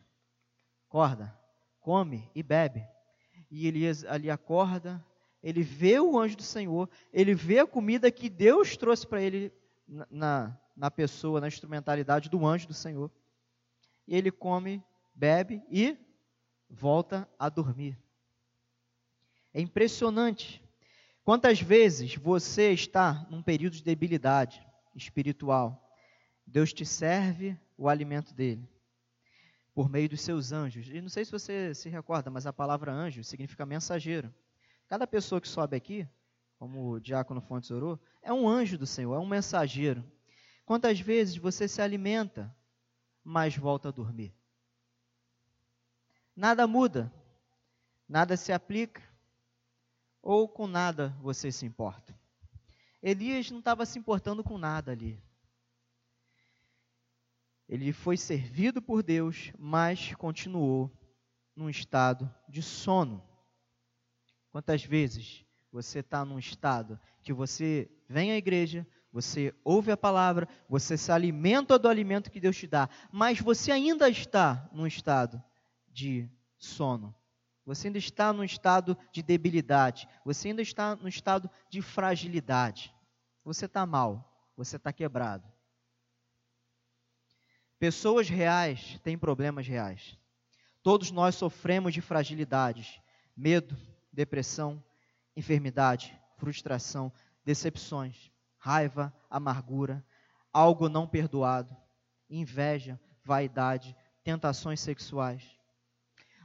Acorda, 0.87 1.37
come 1.79 2.29
e 2.35 2.43
bebe. 2.43 2.85
E 3.49 3.67
Elias 3.67 4.05
ali 4.05 4.29
acorda, 4.29 5.03
ele 5.43 5.63
vê 5.63 5.99
o 5.99 6.17
anjo 6.17 6.37
do 6.37 6.43
Senhor, 6.43 6.89
ele 7.11 7.33
vê 7.33 7.59
a 7.59 7.67
comida 7.67 8.11
que 8.11 8.29
Deus 8.29 8.77
trouxe 8.77 9.05
para 9.05 9.21
ele 9.21 9.51
na, 10.09 10.57
na 10.75 10.89
pessoa, 10.89 11.41
na 11.41 11.47
instrumentalidade 11.47 12.29
do 12.29 12.45
anjo 12.45 12.67
do 12.67 12.73
Senhor. 12.73 13.11
E 14.07 14.15
ele 14.15 14.31
come, 14.31 14.83
bebe 15.13 15.61
e 15.69 15.97
volta 16.69 17.27
a 17.37 17.49
dormir. 17.49 17.97
É 19.53 19.59
impressionante. 19.59 20.63
Quantas 21.23 21.59
vezes 21.59 22.15
você 22.15 22.71
está 22.71 23.27
num 23.29 23.43
período 23.43 23.73
de 23.73 23.83
debilidade 23.83 24.65
espiritual 24.95 25.90
Deus 26.51 26.73
te 26.73 26.85
serve 26.85 27.57
o 27.77 27.87
alimento 27.87 28.33
dele 28.33 28.69
por 29.73 29.89
meio 29.89 30.09
dos 30.09 30.19
seus 30.19 30.51
anjos. 30.51 30.89
E 30.89 30.99
não 30.99 31.07
sei 31.07 31.23
se 31.23 31.31
você 31.31 31.73
se 31.73 31.87
recorda, 31.87 32.29
mas 32.29 32.45
a 32.45 32.51
palavra 32.51 32.91
anjo 32.91 33.23
significa 33.23 33.65
mensageiro. 33.65 34.33
Cada 34.85 35.07
pessoa 35.07 35.39
que 35.39 35.47
sobe 35.47 35.77
aqui, 35.77 36.05
como 36.59 36.91
o 36.91 36.99
diácono 36.99 37.39
Fontes 37.39 37.71
orou, 37.71 37.97
é 38.21 38.33
um 38.33 38.49
anjo 38.49 38.77
do 38.77 38.85
Senhor, 38.85 39.15
é 39.15 39.19
um 39.19 39.25
mensageiro. 39.25 40.03
Quantas 40.65 40.99
vezes 40.99 41.37
você 41.37 41.69
se 41.69 41.81
alimenta, 41.81 42.53
mas 43.23 43.55
volta 43.55 43.87
a 43.87 43.91
dormir? 43.91 44.35
Nada 46.35 46.67
muda, 46.67 47.11
nada 48.09 48.35
se 48.35 48.51
aplica, 48.51 49.01
ou 50.21 50.49
com 50.49 50.67
nada 50.67 51.15
você 51.21 51.49
se 51.49 51.65
importa. 51.65 52.13
Elias 53.01 53.49
não 53.49 53.59
estava 53.59 53.85
se 53.85 53.97
importando 53.97 54.43
com 54.43 54.57
nada 54.57 54.91
ali. 54.91 55.17
Ele 57.71 57.93
foi 57.93 58.17
servido 58.17 58.81
por 58.81 59.01
Deus, 59.01 59.53
mas 59.57 60.13
continuou 60.15 60.91
num 61.55 61.69
estado 61.69 62.29
de 62.49 62.61
sono. 62.61 63.23
Quantas 64.51 64.83
vezes 64.83 65.45
você 65.71 65.99
está 65.99 66.25
num 66.25 66.37
estado 66.37 66.99
que 67.23 67.31
você 67.31 67.89
vem 68.09 68.33
à 68.33 68.35
igreja, 68.35 68.85
você 69.09 69.55
ouve 69.63 69.89
a 69.89 69.95
palavra, 69.95 70.49
você 70.67 70.97
se 70.97 71.13
alimenta 71.13 71.79
do 71.79 71.87
alimento 71.87 72.29
que 72.29 72.41
Deus 72.41 72.57
te 72.57 72.67
dá, 72.67 72.89
mas 73.09 73.39
você 73.39 73.71
ainda 73.71 74.09
está 74.09 74.69
num 74.73 74.85
estado 74.85 75.41
de 75.87 76.29
sono. 76.57 77.15
Você 77.65 77.87
ainda 77.87 77.99
está 77.99 78.33
num 78.33 78.43
estado 78.43 78.97
de 79.13 79.23
debilidade. 79.23 80.09
Você 80.25 80.49
ainda 80.49 80.61
está 80.61 80.97
num 80.97 81.07
estado 81.07 81.49
de 81.69 81.81
fragilidade. 81.81 82.93
Você 83.45 83.65
está 83.65 83.85
mal. 83.85 84.51
Você 84.57 84.75
está 84.75 84.91
quebrado. 84.91 85.50
Pessoas 87.81 88.29
reais 88.29 88.99
têm 89.03 89.17
problemas 89.17 89.65
reais. 89.65 90.15
Todos 90.83 91.09
nós 91.09 91.33
sofremos 91.33 91.95
de 91.95 91.99
fragilidades, 91.99 93.01
medo, 93.35 93.75
depressão, 94.13 94.83
enfermidade, 95.35 96.15
frustração, 96.37 97.11
decepções, 97.43 98.31
raiva, 98.59 99.11
amargura, 99.27 100.05
algo 100.53 100.87
não 100.87 101.07
perdoado, 101.07 101.75
inveja, 102.29 102.99
vaidade, 103.25 103.97
tentações 104.23 104.79
sexuais. 104.79 105.43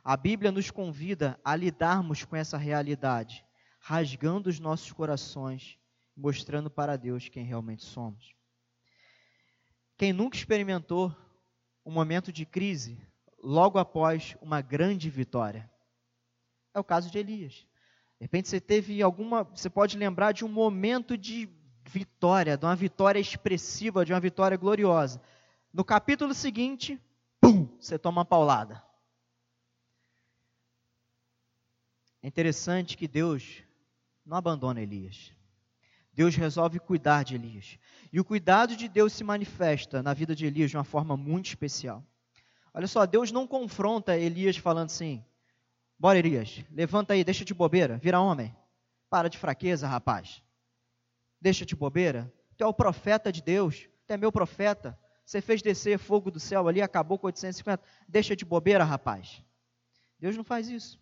A 0.03 0.16
Bíblia 0.16 0.51
nos 0.51 0.70
convida 0.70 1.38
a 1.44 1.55
lidarmos 1.55 2.25
com 2.25 2.35
essa 2.35 2.57
realidade, 2.57 3.44
rasgando 3.79 4.49
os 4.49 4.59
nossos 4.59 4.90
corações, 4.90 5.79
mostrando 6.16 6.70
para 6.70 6.96
Deus 6.96 7.29
quem 7.29 7.44
realmente 7.44 7.85
somos. 7.85 8.35
Quem 9.99 10.14
nunca 10.14 10.38
experimentou 10.38 11.14
um 11.87 11.92
momento 11.92 12.33
de 12.33 12.44
crise 12.44 12.99
logo 13.40 13.79
após 13.79 14.37
uma 14.42 14.61
grande 14.61 15.09
vitória. 15.09 15.70
É 16.75 16.81
o 16.81 16.85
caso 16.85 17.09
de 17.09 17.16
Elias. 17.16 17.64
De 18.18 18.25
repente 18.25 18.49
você 18.49 18.61
teve 18.61 19.01
alguma, 19.01 19.44
você 19.44 19.70
pode 19.70 19.96
lembrar 19.96 20.33
de 20.33 20.44
um 20.44 20.49
momento 20.49 21.16
de 21.16 21.49
vitória, 21.85 22.57
de 22.57 22.66
uma 22.66 22.75
vitória 22.75 23.20
expressiva, 23.20 24.05
de 24.05 24.12
uma 24.12 24.18
vitória 24.18 24.57
gloriosa. 24.57 25.22
No 25.72 25.85
capítulo 25.85 26.35
seguinte, 26.35 27.01
pum, 27.40 27.68
você 27.79 27.96
toma 27.96 28.18
uma 28.18 28.25
paulada. 28.25 28.83
É 32.20 32.27
interessante 32.27 32.96
que 32.96 33.07
Deus 33.07 33.62
não 34.25 34.37
abandona 34.37 34.83
Elias. 34.83 35.36
Deus 36.16 36.35
resolve 36.35 36.81
cuidar 36.81 37.24
de 37.24 37.35
Elias. 37.35 37.79
E 38.11 38.18
o 38.18 38.24
cuidado 38.24 38.74
de 38.74 38.88
Deus 38.88 39.12
se 39.12 39.22
manifesta 39.22 40.02
na 40.02 40.14
vida 40.14 40.35
de 40.35 40.46
Elias 40.46 40.70
de 40.70 40.76
uma 40.79 40.83
forma 40.83 41.14
muito 41.14 41.46
especial. 41.46 42.02
Olha 42.72 42.87
só, 42.87 43.05
Deus 43.05 43.31
não 43.31 43.46
confronta 43.46 44.16
Elias 44.16 44.57
falando 44.57 44.87
assim: 44.87 45.22
Bora, 45.98 46.18
Elias, 46.18 46.64
levanta 46.70 47.12
aí, 47.12 47.22
deixa 47.22 47.44
de 47.44 47.52
bobeira, 47.52 47.98
vira 47.98 48.18
homem. 48.18 48.57
Para 49.11 49.29
de 49.29 49.37
fraqueza, 49.37 49.87
rapaz. 49.87 50.42
Deixa 51.38 51.66
de 51.66 51.76
bobeira. 51.76 52.33
Tu 52.57 52.64
é 52.64 52.66
o 52.66 52.72
profeta 52.72 53.31
de 53.31 53.42
Deus, 53.42 53.87
tu 54.07 54.11
é 54.11 54.16
meu 54.16 54.33
profeta. 54.33 54.98
Você 55.22 55.42
fez 55.42 55.61
descer 55.61 55.98
fogo 55.98 56.31
do 56.31 56.40
céu 56.40 56.66
ali, 56.66 56.81
acabou 56.81 57.18
com 57.18 57.26
850. 57.26 57.83
Deixa 58.09 58.35
de 58.35 58.44
bobeira, 58.44 58.85
rapaz. 58.85 59.42
Deus 60.18 60.35
não 60.35 60.44
faz 60.44 60.70
isso. 60.70 60.98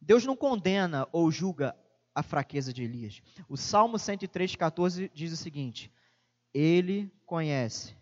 Deus 0.00 0.24
não 0.24 0.34
condena 0.34 1.06
ou 1.12 1.30
julga 1.30 1.76
a 2.16 2.22
fraqueza 2.22 2.72
de 2.72 2.82
Elias. 2.82 3.22
O 3.46 3.58
Salmo 3.58 3.98
103,14 3.98 5.10
diz 5.12 5.32
o 5.34 5.36
seguinte: 5.36 5.92
Ele 6.54 7.12
conhece 7.26 7.94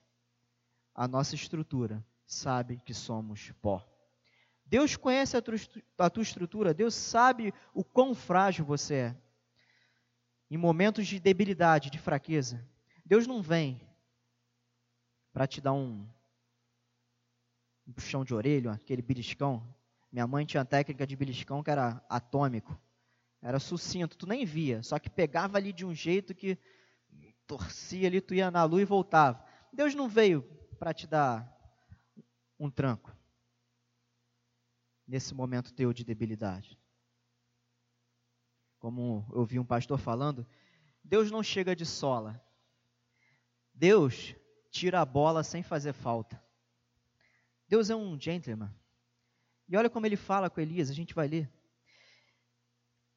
a 0.95 1.09
nossa 1.09 1.35
estrutura, 1.35 2.07
sabe 2.25 2.81
que 2.87 2.95
somos 2.95 3.51
pó. 3.61 3.85
Deus 4.65 4.97
conhece 4.97 5.37
a 5.37 5.43
tua, 5.43 5.57
a 5.99 6.21
estrutura, 6.21 6.73
Deus 6.73 6.95
sabe 6.95 7.53
o 7.75 7.83
quão 7.83 8.15
frágil 8.15 8.65
você 8.65 8.95
é. 8.95 9.17
Em 10.49 10.57
momentos 10.57 11.09
de 11.09 11.19
debilidade, 11.19 11.91
de 11.91 11.99
fraqueza, 11.99 12.65
Deus 13.05 13.27
não 13.27 13.43
vem 13.43 13.81
para 15.33 15.49
te 15.49 15.61
dar 15.61 15.73
um, 15.73 16.09
um 17.85 17.93
puxão 17.93 18.25
de 18.25 18.33
orelha, 18.33 18.71
aquele 18.71 19.03
beliscão. 19.03 19.75
Minha 20.13 20.27
mãe 20.29 20.47
tinha 20.47 20.65
técnica 20.65 21.05
de 21.05 21.17
beliscão 21.17 21.65
que 21.65 21.71
era 21.71 22.01
atômico. 22.09 22.79
Era 23.45 23.59
sucinto, 23.61 24.17
tu 24.17 24.27
nem 24.27 24.47
via, 24.47 24.83
só 24.83 24.99
que 24.99 25.11
pegava 25.11 25.59
ali 25.59 25.71
de 25.71 25.85
um 25.85 25.95
jeito 25.95 26.35
que 26.35 26.59
torcia 27.47 28.09
ali, 28.09 28.19
tu 28.19 28.33
ia 28.33 28.51
na 28.51 28.65
lua 28.65 28.81
e 28.81 28.87
voltava. 28.87 29.45
Deus 29.71 29.95
não 29.95 30.09
veio 30.09 30.43
para 30.79 30.95
te 30.95 31.07
dar 31.07 31.47
um 32.59 32.71
tranco 32.71 33.15
nesse 35.07 35.35
momento 35.35 35.75
teu 35.75 35.93
de 35.93 36.05
debilidade. 36.05 36.81
Como 38.79 39.31
eu 39.35 39.45
vi 39.45 39.59
um 39.59 39.65
pastor 39.67 39.99
falando, 39.99 40.47
Deus 41.05 41.31
não 41.31 41.43
chega 41.43 41.77
de 41.77 41.85
sola. 41.85 42.43
Deus 43.75 44.35
tira 44.71 45.03
a 45.03 45.05
bola 45.05 45.45
sem 45.45 45.63
fazer 45.63 45.93
falta. 45.93 46.43
Deus 47.69 47.91
é 47.91 47.95
um 47.95 48.19
gentleman. 48.19 48.75
E 49.69 49.77
olha 49.77 49.91
como 49.91 50.07
ele 50.07 50.17
fala 50.17 50.49
com 50.49 50.63
Elias, 50.63 50.89
a 50.89 50.95
gente 50.95 51.15
vai 51.15 51.29
ler. 51.29 51.53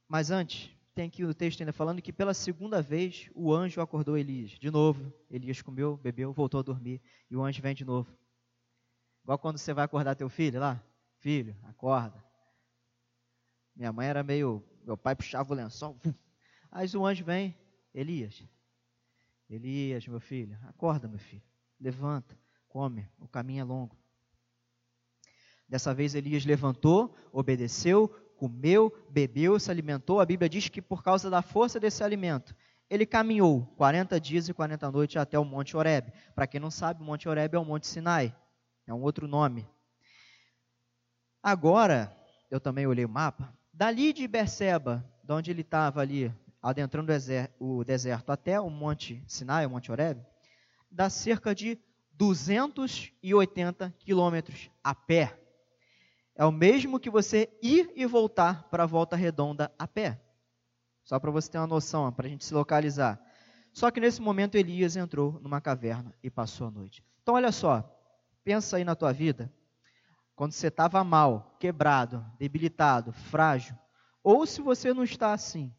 Mas 0.08 0.32
antes, 0.32 0.70
tem 0.96 1.08
aqui 1.08 1.24
o 1.24 1.34
texto 1.34 1.62
ainda 1.62 1.74
falando 1.74 2.02
que 2.02 2.13
pela 2.13 2.34
segunda 2.34 2.82
vez 2.82 3.30
o 3.36 3.54
anjo 3.54 3.82
acordou 3.82 4.17
Elias. 4.17 4.52
De 4.52 4.72
novo, 4.72 5.13
Elias 5.30 5.62
comeu, 5.62 5.98
bebeu, 5.98 6.34
voltou 6.34 6.60
a 6.60 6.63
dormir. 6.63 7.02
E 7.30 7.36
o 7.36 7.43
anjo 7.43 7.62
vem 7.62 7.76
de 7.76 7.86
novo. 7.86 8.12
Igual 9.24 9.38
quando 9.38 9.58
você 9.58 9.74
vai 9.74 9.86
acordar 9.86 10.15
teu 10.15 10.30
filho 10.30 10.60
lá. 10.60 10.82
Filho, 11.20 11.56
acorda. 11.63 12.24
Minha 13.76 13.91
mãe 13.91 14.08
era 14.08 14.24
meio. 14.24 14.63
Meu 14.84 14.98
pai 14.98 15.15
puxava 15.15 15.54
o 15.54 15.56
lençol. 15.56 16.00
Aí 16.72 16.88
o 16.96 17.06
anjo 17.06 17.24
vem, 17.24 17.56
Elias. 17.93 18.43
Elias, 19.50 20.08
meu 20.08 20.20
filho, 20.20 20.58
acorda, 20.63 21.08
meu 21.08 21.20
filho. 21.20 21.43
Levanta, 21.80 22.38
come, 22.67 23.08
o 23.20 23.28
caminho 23.28 23.62
é 23.62 23.63
longo. 23.63 23.96
Dessa 25.67 25.93
vez 25.93 26.15
Elias 26.15 26.46
levantou, 26.46 27.15
obedeceu, 27.32 28.13
comeu, 28.38 28.93
bebeu, 29.10 29.60
se 29.60 29.69
alimentou. 29.71 30.19
A 30.19 30.26
Bíblia 30.26 30.47
diz 30.47 30.69
que 30.69 30.82
por 30.82 31.04
causa 31.04 31.30
da 31.30 31.41
força 31.41 31.80
desse 31.80 32.04
alimento, 32.04 32.56
ele 32.89 33.06
caminhou 33.06 33.65
40 33.76 34.19
dias 34.19 34.47
e 34.47 34.54
40 34.54 34.89
noites 34.91 35.17
até 35.17 35.38
o 35.38 35.43
Monte 35.43 35.76
Horeb. 35.76 36.12
Para 36.34 36.47
quem 36.47 36.60
não 36.60 36.71
sabe, 36.71 37.02
o 37.02 37.06
Monte 37.06 37.28
Horeb 37.28 37.56
é 37.56 37.60
o 37.60 37.65
Monte 37.65 37.88
Sinai, 37.88 38.34
é 38.86 38.93
um 38.93 39.02
outro 39.02 39.28
nome. 39.28 39.67
Agora, 41.43 42.15
eu 42.50 42.60
também 42.60 42.88
olhei 42.88 43.06
o 43.06 43.10
mapa, 43.10 43.54
dali 43.73 44.13
de 44.13 44.28
Berseba, 44.28 45.04
de 45.23 45.34
onde 45.34 45.52
ele 45.52 45.62
estava 45.62 46.02
ali, 46.02 46.34
adentrando 46.62 47.12
o 47.60 47.84
deserto 47.84 48.32
até 48.32 48.60
o 48.60 48.69
Monte 48.69 49.23
Sinai, 49.28 49.65
o 49.65 49.69
Monte 49.69 49.91
Horeb, 49.91 50.26
dá 50.89 51.10
cerca 51.10 51.54
de 51.54 51.78
280 52.13 53.93
quilômetros 54.00 54.69
a 54.84 54.95
pé. 54.95 55.38
É 56.38 56.45
o 56.45 56.52
mesmo 56.52 57.00
que 57.00 57.10
você 57.10 57.50
ir 57.63 57.91
e 57.95 58.06
voltar 58.06 58.69
para 58.69 58.84
a 58.84 58.86
volta 58.86 59.15
redonda 59.15 59.73
a 59.78 59.88
pé. 59.88 60.21
Só 61.04 61.19
para 61.19 61.32
você 61.32 61.50
ter 61.50 61.58
uma 61.58 61.65
noção, 61.65 62.12
para 62.13 62.28
a 62.28 62.30
gente 62.30 62.45
se 62.45 62.54
localizar. 62.54 63.19
Só 63.73 63.89
que 63.89 64.00
nesse 64.00 64.21
momento 64.21 64.56
Elias 64.56 64.95
entrou 64.95 65.39
numa 65.41 65.60
caverna 65.60 66.13
e 66.21 66.30
passou 66.30 66.67
a 66.67 66.71
noite. 66.71 67.04
Então 67.23 67.34
olha 67.34 67.52
só, 67.52 67.84
pensa 68.43 68.78
aí 68.78 68.84
na 68.84 68.95
tua 68.95 69.12
vida, 69.12 69.52
quando 70.36 70.52
você 70.52 70.67
estava 70.67 71.04
mal, 71.04 71.58
quebrado, 71.60 72.23
debilitado, 72.38 73.12
frágil, 73.12 73.76
ou 74.23 74.45
se 74.45 74.62
você 74.62 74.93
não 74.93 75.04
está 75.04 75.34
assim, 75.34 75.73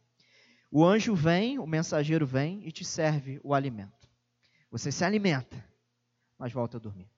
o 0.72 0.84
anjo 0.84 1.14
vem, 1.14 1.60
o 1.60 1.66
mensageiro 1.66 2.26
vem 2.26 2.66
e 2.66 2.72
te 2.72 2.84
serve 2.84 3.40
o 3.44 3.54
alimento. 3.54 4.08
Você 4.72 4.90
se 4.90 5.04
alimenta, 5.04 5.64
mas 6.36 6.52
volta 6.52 6.78
a 6.78 6.80
dormir. 6.80 7.08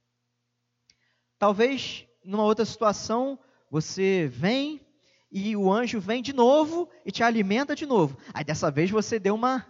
Talvez 1.38 2.06
numa 2.24 2.44
outra 2.44 2.64
situação, 2.64 3.38
você 3.70 4.28
vem 4.32 4.80
e 5.30 5.56
o 5.56 5.72
anjo 5.72 6.00
vem 6.00 6.22
de 6.22 6.32
novo 6.32 6.88
e 7.04 7.12
te 7.12 7.22
alimenta 7.22 7.74
de 7.76 7.86
novo. 7.86 8.18
Aí 8.34 8.44
dessa 8.44 8.70
vez 8.70 8.90
você 8.90 9.18
deu 9.18 9.34
uma 9.34 9.66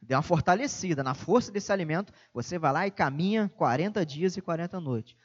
deu 0.00 0.16
uma 0.16 0.22
fortalecida 0.22 1.02
na 1.02 1.14
força 1.14 1.50
desse 1.50 1.72
alimento, 1.72 2.12
você 2.32 2.58
vai 2.58 2.72
lá 2.72 2.86
e 2.86 2.90
caminha 2.92 3.50
40 3.56 4.06
dias 4.06 4.36
e 4.36 4.40
40 4.40 4.80
noites. 4.80 5.16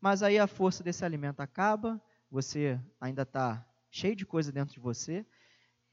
Mas 0.00 0.22
aí 0.22 0.38
a 0.38 0.46
força 0.46 0.82
desse 0.82 1.04
alimento 1.04 1.40
acaba, 1.40 2.02
você 2.28 2.80
ainda 3.00 3.22
está 3.22 3.64
cheio 3.90 4.16
de 4.16 4.26
coisa 4.26 4.50
dentro 4.50 4.74
de 4.74 4.80
você, 4.80 5.24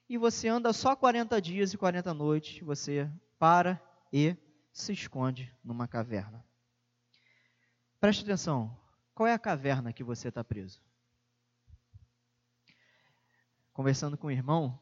e 0.09 0.17
você 0.17 0.47
anda 0.47 0.73
só 0.73 0.95
40 0.95 1.39
dias 1.39 1.71
e 1.71 1.77
40 1.77 2.13
noites, 2.15 2.59
você 2.61 3.09
para 3.37 3.79
e 4.11 4.35
se 4.73 4.91
esconde 4.91 5.53
numa 5.63 5.87
caverna. 5.87 6.43
Preste 7.99 8.23
atenção, 8.23 8.75
qual 9.13 9.27
é 9.27 9.33
a 9.33 9.39
caverna 9.39 9.93
que 9.93 10.03
você 10.03 10.29
está 10.29 10.43
preso? 10.43 10.81
Conversando 13.73 14.17
com 14.17 14.27
o 14.27 14.31
irmão, 14.31 14.79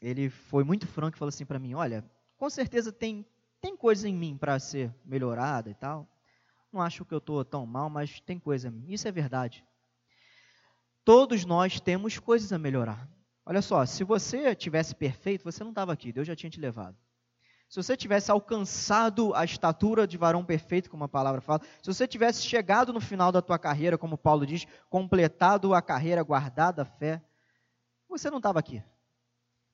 ele 0.00 0.28
foi 0.28 0.64
muito 0.64 0.86
franco 0.86 1.16
e 1.16 1.18
falou 1.18 1.30
assim 1.30 1.46
para 1.46 1.58
mim: 1.58 1.74
Olha, 1.74 2.04
com 2.36 2.48
certeza 2.50 2.92
tem, 2.92 3.26
tem 3.60 3.76
coisa 3.76 4.08
em 4.08 4.14
mim 4.14 4.36
para 4.36 4.58
ser 4.58 4.94
melhorada 5.04 5.70
e 5.70 5.74
tal. 5.74 6.08
Não 6.72 6.82
acho 6.82 7.04
que 7.04 7.14
eu 7.14 7.18
estou 7.18 7.44
tão 7.44 7.64
mal, 7.64 7.88
mas 7.88 8.20
tem 8.20 8.38
coisa. 8.38 8.72
Isso 8.86 9.08
é 9.08 9.12
verdade. 9.12 9.64
Todos 11.04 11.44
nós 11.44 11.80
temos 11.80 12.18
coisas 12.18 12.52
a 12.52 12.58
melhorar. 12.58 13.08
Olha 13.44 13.62
só, 13.62 13.86
se 13.86 14.02
você 14.02 14.54
tivesse 14.54 14.94
perfeito, 14.94 15.44
você 15.44 15.62
não 15.62 15.70
estava 15.70 15.92
aqui, 15.92 16.12
Deus 16.12 16.26
já 16.26 16.34
tinha 16.34 16.50
te 16.50 16.60
levado. 16.60 16.96
Se 17.68 17.82
você 17.82 17.96
tivesse 17.96 18.30
alcançado 18.30 19.34
a 19.34 19.44
estatura 19.44 20.06
de 20.06 20.16
varão 20.16 20.44
perfeito, 20.44 20.88
como 20.88 21.04
a 21.04 21.08
palavra 21.08 21.40
fala, 21.40 21.60
se 21.82 21.92
você 21.92 22.06
tivesse 22.06 22.42
chegado 22.42 22.92
no 22.92 23.00
final 23.00 23.32
da 23.32 23.42
tua 23.42 23.58
carreira, 23.58 23.98
como 23.98 24.16
Paulo 24.16 24.46
diz, 24.46 24.66
completado 24.88 25.74
a 25.74 25.82
carreira, 25.82 26.22
guardada 26.22 26.82
a 26.82 26.84
fé, 26.84 27.22
você 28.08 28.30
não 28.30 28.38
estava 28.38 28.60
aqui. 28.60 28.82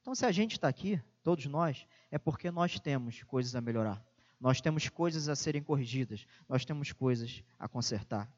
Então, 0.00 0.14
se 0.14 0.24
a 0.24 0.32
gente 0.32 0.52
está 0.52 0.68
aqui, 0.68 1.00
todos 1.22 1.46
nós, 1.46 1.86
é 2.10 2.18
porque 2.18 2.50
nós 2.50 2.80
temos 2.80 3.22
coisas 3.22 3.54
a 3.54 3.60
melhorar. 3.60 4.02
Nós 4.40 4.60
temos 4.60 4.88
coisas 4.88 5.28
a 5.28 5.36
serem 5.36 5.62
corrigidas. 5.62 6.26
Nós 6.48 6.64
temos 6.64 6.92
coisas 6.92 7.44
a 7.58 7.68
consertar. 7.68 8.28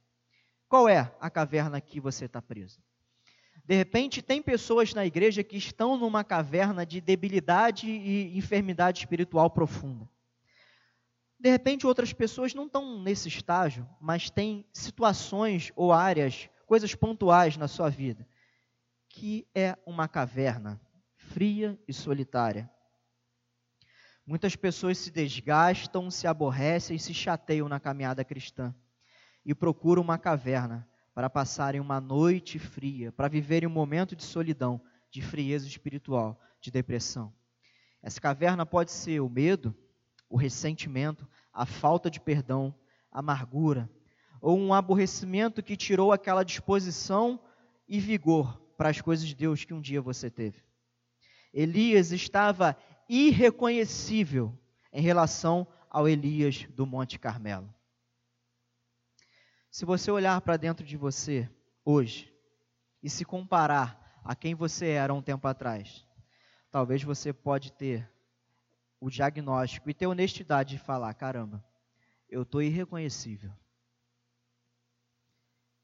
Qual 0.68 0.88
é 0.88 1.10
a 1.18 1.30
caverna 1.30 1.80
que 1.80 2.00
você 2.00 2.26
está 2.26 2.42
preso? 2.42 2.82
De 3.64 3.74
repente, 3.74 4.20
tem 4.20 4.42
pessoas 4.42 4.92
na 4.92 5.07
igreja 5.07 5.42
que 5.42 5.57
estão 5.57 5.96
numa 5.96 6.22
caverna 6.22 6.85
de 6.85 7.00
debilidade 7.00 7.88
e 7.88 8.37
enfermidade 8.37 8.98
espiritual 8.98 9.48
profunda. 9.48 10.07
De 11.40 11.50
repente, 11.50 11.87
outras 11.87 12.12
pessoas 12.12 12.53
não 12.55 12.66
estão 12.66 13.03
nesse 13.03 13.29
estágio, 13.29 13.88
mas 13.98 14.29
têm 14.29 14.66
situações 14.72 15.72
ou 15.74 15.92
áreas, 15.92 16.48
coisas 16.66 16.94
pontuais 16.94 17.57
na 17.57 17.66
sua 17.66 17.88
vida, 17.88 18.27
que 19.09 19.46
é 19.55 19.77
uma 19.87 20.09
caverna 20.09 20.81
fria 21.16 21.79
e 21.88 21.92
solitária. 21.92 22.70
Muitas 24.27 24.57
pessoas 24.57 24.98
se 24.98 25.11
desgastam, 25.11 26.11
se 26.11 26.27
aborrecem 26.27 26.96
e 26.96 27.00
se 27.00 27.14
chateiam 27.14 27.68
na 27.68 27.81
caminhada 27.81 28.24
cristã 28.24 28.74
e 29.44 29.55
procuram 29.55 30.03
uma 30.03 30.18
caverna 30.18 30.88
para 31.14 31.31
passarem 31.31 31.81
uma 31.81 32.00
noite 32.00 32.59
fria, 32.59 33.12
para 33.12 33.29
viverem 33.29 33.68
um 33.68 33.72
momento 33.72 34.16
de 34.16 34.24
solidão, 34.24 34.81
de 35.11 35.22
frieza 35.22 35.66
espiritual, 35.66 36.40
de 36.61 36.70
depressão. 36.70 37.33
Essa 38.03 38.20
caverna 38.20 38.66
pode 38.66 38.90
ser 38.90 39.20
o 39.20 39.29
medo, 39.29 39.74
o 40.29 40.37
ressentimento, 40.37 41.27
a 41.53 41.64
falta 41.64 42.11
de 42.11 42.20
perdão, 42.20 42.74
a 43.11 43.20
amargura, 43.20 43.88
ou 44.40 44.59
um 44.59 44.74
aborrecimento 44.74 45.62
que 45.62 45.77
tirou 45.77 46.12
aquela 46.12 46.42
disposição 46.42 47.40
e 47.88 48.00
vigor 48.00 48.61
para 48.77 48.88
as 48.88 49.00
coisas 49.00 49.27
de 49.27 49.35
Deus 49.35 49.64
que 49.64 49.72
um 49.72 49.81
dia 49.81 50.03
você 50.03 50.29
teve. 50.29 50.62
Elias 51.53 52.12
estava 52.12 52.77
irreconhecível 53.09 54.59
em 54.92 55.00
relação 55.00 55.66
ao 55.88 56.09
Elias 56.09 56.66
do 56.74 56.85
Monte 56.85 57.18
Carmelo. 57.18 57.73
Se 59.74 59.84
você 59.84 60.08
olhar 60.08 60.40
para 60.40 60.56
dentro 60.56 60.87
de 60.87 60.96
você 60.96 61.50
hoje 61.84 62.32
e 63.02 63.10
se 63.10 63.24
comparar 63.24 64.20
a 64.22 64.32
quem 64.32 64.54
você 64.54 64.90
era 64.90 65.12
um 65.12 65.20
tempo 65.20 65.48
atrás, 65.48 66.06
talvez 66.70 67.02
você 67.02 67.32
pode 67.32 67.72
ter 67.72 68.08
o 69.00 69.10
diagnóstico 69.10 69.90
e 69.90 69.92
ter 69.92 70.06
honestidade 70.06 70.76
de 70.76 70.78
falar, 70.78 71.12
caramba, 71.14 71.60
eu 72.28 72.42
estou 72.42 72.62
irreconhecível. 72.62 73.52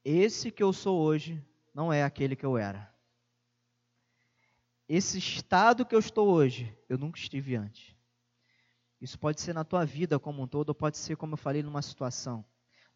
Esse 0.05 0.53
que 0.53 0.62
eu 0.62 0.72
sou 0.72 1.00
hoje 1.00 1.44
não 1.74 1.92
é 1.92 2.05
aquele 2.05 2.37
que 2.37 2.46
eu 2.46 2.57
era. 2.57 2.94
Esse 4.88 5.18
estado 5.18 5.85
que 5.85 5.96
eu 5.96 5.98
estou 5.98 6.29
hoje, 6.29 6.72
eu 6.88 6.96
nunca 6.96 7.18
estive 7.18 7.57
antes. 7.57 7.96
Isso 9.00 9.18
pode 9.18 9.40
ser 9.40 9.53
na 9.53 9.64
tua 9.64 9.85
vida 9.85 10.16
como 10.16 10.44
um 10.44 10.46
todo, 10.46 10.68
ou 10.68 10.74
pode 10.76 10.96
ser, 10.96 11.16
como 11.16 11.33
eu 11.33 11.37
falei, 11.37 11.61
numa 11.61 11.83
situação 11.83 12.44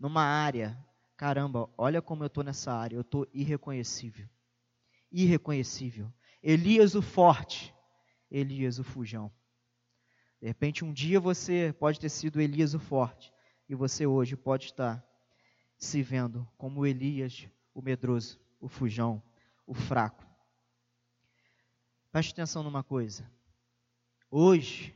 numa 0.04 0.22
área, 0.22 0.78
caramba, 1.16 1.66
olha 1.78 2.02
como 2.02 2.22
eu 2.22 2.26
estou 2.26 2.44
nessa 2.44 2.70
área, 2.70 2.94
eu 2.94 3.00
estou 3.00 3.26
irreconhecível. 3.32 4.28
Irreconhecível. 5.10 6.12
Elias 6.42 6.94
o 6.94 7.00
forte, 7.00 7.74
Elias 8.30 8.78
o 8.78 8.84
fujão. 8.84 9.32
De 10.42 10.46
repente, 10.46 10.84
um 10.84 10.92
dia 10.92 11.18
você 11.18 11.74
pode 11.78 11.98
ter 11.98 12.10
sido 12.10 12.38
Elias 12.38 12.74
o 12.74 12.78
forte, 12.78 13.32
e 13.66 13.74
você 13.74 14.06
hoje 14.06 14.36
pode 14.36 14.66
estar 14.66 15.02
se 15.78 16.02
vendo 16.02 16.46
como 16.58 16.84
Elias 16.84 17.48
o 17.72 17.80
medroso, 17.80 18.38
o 18.60 18.68
fujão, 18.68 19.22
o 19.66 19.72
fraco. 19.72 20.22
Preste 22.12 22.32
atenção 22.32 22.62
numa 22.62 22.84
coisa. 22.84 23.26
Hoje, 24.30 24.94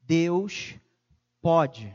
Deus 0.00 0.76
pode 1.42 1.94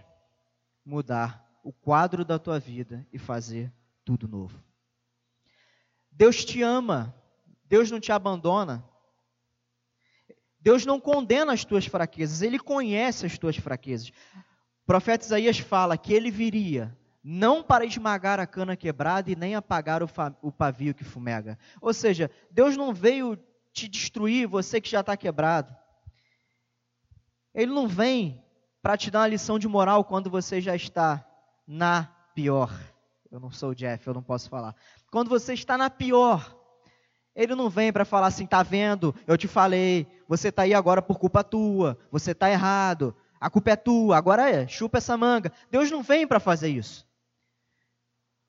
mudar 0.85 1.48
o 1.63 1.71
quadro 1.71 2.23
da 2.23 2.39
tua 2.39 2.59
vida 2.59 3.05
e 3.11 3.17
fazer 3.17 3.71
tudo 4.03 4.27
novo. 4.27 4.61
Deus 6.11 6.43
te 6.43 6.61
ama, 6.61 7.15
Deus 7.65 7.91
não 7.91 7.99
te 7.99 8.11
abandona. 8.11 8.83
Deus 10.59 10.85
não 10.85 10.99
condena 10.99 11.53
as 11.53 11.63
tuas 11.63 11.85
fraquezas, 11.85 12.41
Ele 12.41 12.59
conhece 12.59 13.25
as 13.25 13.37
tuas 13.37 13.55
fraquezas. 13.55 14.09
O 14.09 14.85
profeta 14.85 15.25
Isaías 15.25 15.59
fala 15.59 15.97
que 15.97 16.13
ele 16.13 16.31
viria 16.31 16.97
não 17.23 17.61
para 17.61 17.85
esmagar 17.85 18.39
a 18.39 18.47
cana 18.47 18.75
quebrada 18.75 19.29
e 19.29 19.35
nem 19.35 19.55
apagar 19.55 20.01
o, 20.01 20.09
o 20.41 20.51
pavio 20.51 20.95
que 20.95 21.03
fumega. 21.03 21.59
Ou 21.79 21.93
seja, 21.93 22.31
Deus 22.49 22.75
não 22.75 22.93
veio 22.93 23.37
te 23.71 23.87
destruir, 23.87 24.47
você 24.47 24.81
que 24.81 24.89
já 24.89 25.01
está 25.01 25.15
quebrado. 25.15 25.75
Ele 27.53 27.71
não 27.71 27.87
vem 27.87 28.43
para 28.81 28.97
te 28.97 29.11
dar 29.11 29.19
uma 29.19 29.27
lição 29.27 29.59
de 29.59 29.67
moral 29.67 30.03
quando 30.03 30.29
você 30.29 30.59
já 30.59 30.75
está 30.75 31.28
na 31.69 32.09
pior. 32.33 32.73
Eu 33.29 33.39
não 33.39 33.51
sou 33.51 33.69
o 33.69 33.75
Jeff, 33.75 34.07
eu 34.07 34.13
não 34.13 34.23
posso 34.23 34.49
falar. 34.49 34.75
Quando 35.11 35.29
você 35.29 35.53
está 35.53 35.77
na 35.77 35.87
pior, 35.87 36.57
ele 37.35 37.53
não 37.53 37.69
vem 37.69 37.93
para 37.93 38.03
falar 38.03 38.25
assim, 38.25 38.47
tá 38.47 38.63
vendo? 38.63 39.13
Eu 39.27 39.37
te 39.37 39.47
falei, 39.47 40.07
você 40.27 40.47
está 40.47 40.63
aí 40.63 40.73
agora 40.73 40.99
por 40.99 41.19
culpa 41.19 41.43
tua, 41.43 41.95
você 42.11 42.31
está 42.31 42.49
errado, 42.49 43.15
a 43.39 43.51
culpa 43.51 43.69
é 43.69 43.75
tua, 43.75 44.17
agora 44.17 44.49
é, 44.49 44.67
chupa 44.67 44.97
essa 44.97 45.15
manga. 45.15 45.53
Deus 45.69 45.91
não 45.91 46.01
vem 46.01 46.27
para 46.27 46.39
fazer 46.39 46.69
isso. 46.69 47.07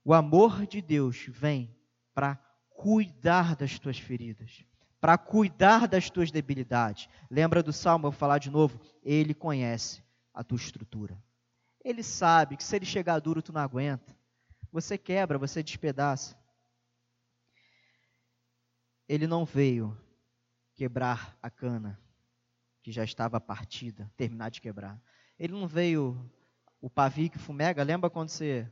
O 0.03 0.15
amor 0.15 0.67
de 0.67 0.81
Deus 0.81 1.27
vem 1.29 1.77
para 2.15 2.37
cuidar 2.71 3.55
das 3.55 3.79
tuas 3.79 3.99
feridas, 3.99 4.65
para 4.99 5.19
cuidar 5.19 5.87
das 5.87 6.09
tuas 6.09 6.31
debilidades. 6.31 7.07
Lembra 7.31 7.63
do 7.63 7.73
salmo, 7.73 8.07
eu 8.07 8.11
vou 8.11 8.19
falar 8.19 8.39
de 8.39 8.49
novo, 8.49 8.81
ele 9.03 9.35
conhece 9.35 10.03
a 10.33 10.43
tua 10.43 10.57
estrutura. 10.57 11.23
Ele 11.85 12.03
sabe 12.03 12.57
que 12.57 12.65
se 12.65 12.77
ele 12.77 12.85
chegar 12.85 13.19
duro 13.19 13.43
tu 13.43 13.53
não 13.53 13.61
aguenta. 13.61 14.17
Você 14.73 14.97
quebra, 14.97 15.39
você 15.39 15.63
despedaça. 15.63 16.39
Ele 19.09 19.27
não 19.27 19.45
veio 19.45 19.97
quebrar 20.75 21.37
a 21.43 21.51
cana 21.51 22.01
que 22.83 22.93
já 22.93 23.05
estava 23.05 23.41
partida, 23.41 24.11
terminar 24.17 24.51
de 24.51 24.61
quebrar. 24.61 25.01
Ele 25.39 25.53
não 25.53 25.67
veio 25.67 26.31
o 26.81 26.89
pavio 26.89 27.31
que 27.31 27.39
fumega, 27.39 27.83
lembra 27.83 28.09
quando 28.09 28.29
você 28.29 28.71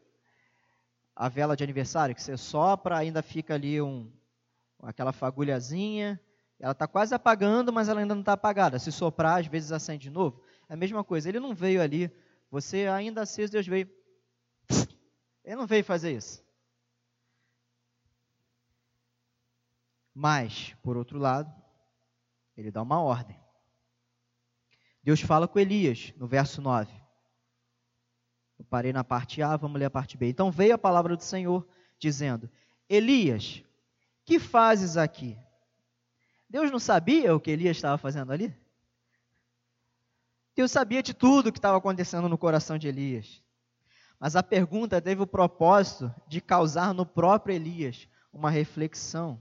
a 1.14 1.28
vela 1.28 1.56
de 1.56 1.64
aniversário 1.64 2.14
que 2.14 2.22
você 2.22 2.36
sopra, 2.36 2.96
ainda 2.96 3.22
fica 3.22 3.54
ali 3.54 3.82
um 3.82 4.10
aquela 4.80 5.12
fagulhazinha, 5.12 6.20
ela 6.60 6.72
está 6.72 6.86
quase 6.86 7.14
apagando, 7.14 7.72
mas 7.72 7.88
ela 7.88 8.00
ainda 8.00 8.14
não 8.14 8.22
está 8.22 8.34
apagada. 8.34 8.78
Se 8.78 8.92
soprar, 8.92 9.40
às 9.40 9.46
vezes 9.46 9.72
acende 9.72 10.04
de 10.04 10.10
novo. 10.10 10.42
É 10.68 10.74
a 10.74 10.76
mesma 10.76 11.04
coisa. 11.04 11.28
Ele 11.28 11.40
não 11.40 11.54
veio 11.54 11.82
ali, 11.82 12.10
você 12.50 12.86
ainda 12.86 13.22
aceso, 13.22 13.52
Deus 13.52 13.66
veio. 13.66 13.90
Ele 15.44 15.56
não 15.56 15.66
veio 15.66 15.84
fazer 15.84 16.16
isso. 16.16 16.44
Mas, 20.14 20.74
por 20.82 20.96
outro 20.96 21.18
lado, 21.18 21.54
ele 22.56 22.70
dá 22.70 22.82
uma 22.82 23.00
ordem. 23.00 23.38
Deus 25.02 25.20
fala 25.20 25.46
com 25.46 25.58
Elias, 25.58 26.12
no 26.16 26.26
verso 26.26 26.60
9. 26.60 26.92
Eu 28.58 28.64
parei 28.64 28.92
na 28.92 29.04
parte 29.04 29.40
A, 29.40 29.56
vamos 29.56 29.78
ler 29.78 29.86
a 29.86 29.90
parte 29.90 30.16
B. 30.16 30.28
Então 30.28 30.50
veio 30.50 30.74
a 30.74 30.78
palavra 30.78 31.16
do 31.16 31.22
Senhor, 31.22 31.66
dizendo: 31.98 32.50
Elias, 32.88 33.62
que 34.24 34.40
fazes 34.40 34.96
aqui? 34.96 35.38
Deus 36.48 36.70
não 36.70 36.78
sabia 36.78 37.34
o 37.34 37.40
que 37.40 37.50
Elias 37.50 37.76
estava 37.76 37.96
fazendo 37.96 38.32
ali? 38.32 38.54
Deus 40.58 40.72
sabia 40.72 41.04
de 41.04 41.14
tudo 41.14 41.50
o 41.50 41.52
que 41.52 41.58
estava 41.60 41.78
acontecendo 41.78 42.28
no 42.28 42.36
coração 42.36 42.76
de 42.76 42.88
Elias. 42.88 43.40
Mas 44.18 44.34
a 44.34 44.42
pergunta 44.42 45.00
teve 45.00 45.22
o 45.22 45.26
propósito 45.26 46.12
de 46.26 46.40
causar 46.40 46.92
no 46.92 47.06
próprio 47.06 47.54
Elias 47.54 48.08
uma 48.32 48.50
reflexão, 48.50 49.40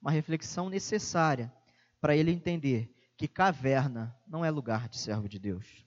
uma 0.00 0.12
reflexão 0.12 0.68
necessária 0.68 1.52
para 2.00 2.14
ele 2.14 2.30
entender 2.30 2.94
que 3.16 3.26
caverna 3.26 4.16
não 4.24 4.44
é 4.44 4.52
lugar 4.52 4.88
de 4.88 4.98
servo 4.98 5.28
de 5.28 5.36
Deus. 5.36 5.84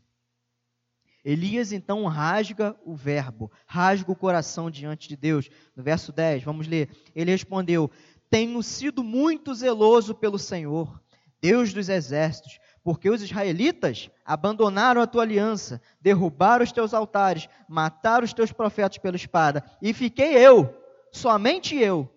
Elias 1.23 1.71
então 1.71 2.05
rasga 2.05 2.75
o 2.83 2.97
verbo, 2.97 3.49
rasga 3.65 4.11
o 4.11 4.15
coração 4.15 4.69
diante 4.69 5.07
de 5.07 5.15
Deus. 5.15 5.49
No 5.73 5.83
verso 5.83 6.11
10, 6.11 6.43
vamos 6.43 6.67
ler. 6.67 6.89
Ele 7.15 7.31
respondeu: 7.31 7.89
Tenho 8.29 8.61
sido 8.61 9.05
muito 9.05 9.55
zeloso 9.55 10.13
pelo 10.13 10.37
Senhor, 10.37 11.01
Deus 11.39 11.71
dos 11.71 11.87
exércitos, 11.87 12.59
porque 12.85 13.09
os 13.09 13.23
israelitas 13.23 14.11
abandonaram 14.23 15.01
a 15.01 15.07
tua 15.07 15.23
aliança, 15.23 15.81
derrubaram 15.99 16.63
os 16.63 16.71
teus 16.71 16.93
altares, 16.93 17.49
mataram 17.67 18.23
os 18.23 18.31
teus 18.31 18.51
profetas 18.51 18.99
pela 18.99 19.15
espada, 19.15 19.65
e 19.81 19.91
fiquei 19.91 20.37
eu, 20.37 20.71
somente 21.11 21.75
eu, 21.75 22.07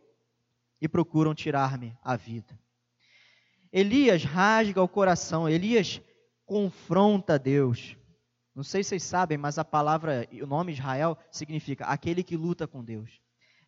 e 0.79 0.87
procuram 0.87 1.35
tirar-me 1.35 1.97
a 2.05 2.17
vida. 2.17 2.61
Elias 3.73 4.25
rasga 4.25 4.83
o 4.83 4.89
coração, 4.89 5.49
Elias 5.49 6.03
confronta 6.45 7.39
Deus. 7.39 7.97
Não 8.55 8.63
sei 8.63 8.85
se 8.85 8.91
vocês 8.91 9.05
sabem, 9.05 9.39
mas 9.39 9.59
a 9.59 9.65
palavra, 9.65 10.29
o 10.43 10.47
nome 10.47 10.73
Israel 10.73 11.17
significa 11.31 11.87
aquele 11.87 12.23
que 12.23 12.37
luta 12.37 12.67
com 12.67 12.85
Deus 12.85 13.19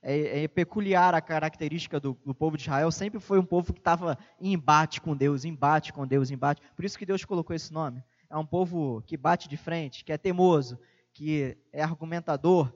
é, 0.03 0.45
é 0.45 0.49
peculiar 0.49 1.15
a 1.15 1.21
característica 1.21 2.01
do, 2.01 2.19
do, 2.25 2.35
povo 2.35 2.57
de 2.57 2.63
Israel, 2.63 2.91
sempre 2.91 3.21
foi 3.21 3.39
um 3.39 3.45
povo 3.45 3.73
que 3.73 3.81
estava 3.81 4.19
em 4.41 4.53
embate 4.53 5.01
com 5.01 5.17
Deus, 5.17 5.45
embate 5.45 5.93
com 5.93 6.07
Deus, 6.07 6.31
embate. 6.31 6.63
Por 6.75 6.85
isso 6.85 6.99
que 6.99 7.07
Deus 7.07 7.25
colocou 7.25 7.55
esse 7.55 7.73
nome. 7.73 8.03
É 8.29 8.37
um 8.37 8.47
povo 8.47 9.03
que 9.03 9.17
bate 9.17 9.49
de 9.49 9.57
frente, 9.57 10.05
que 10.05 10.13
é 10.13 10.19
teimoso, 10.19 10.79
que 11.13 11.59
é 11.73 11.83
argumentador. 11.83 12.73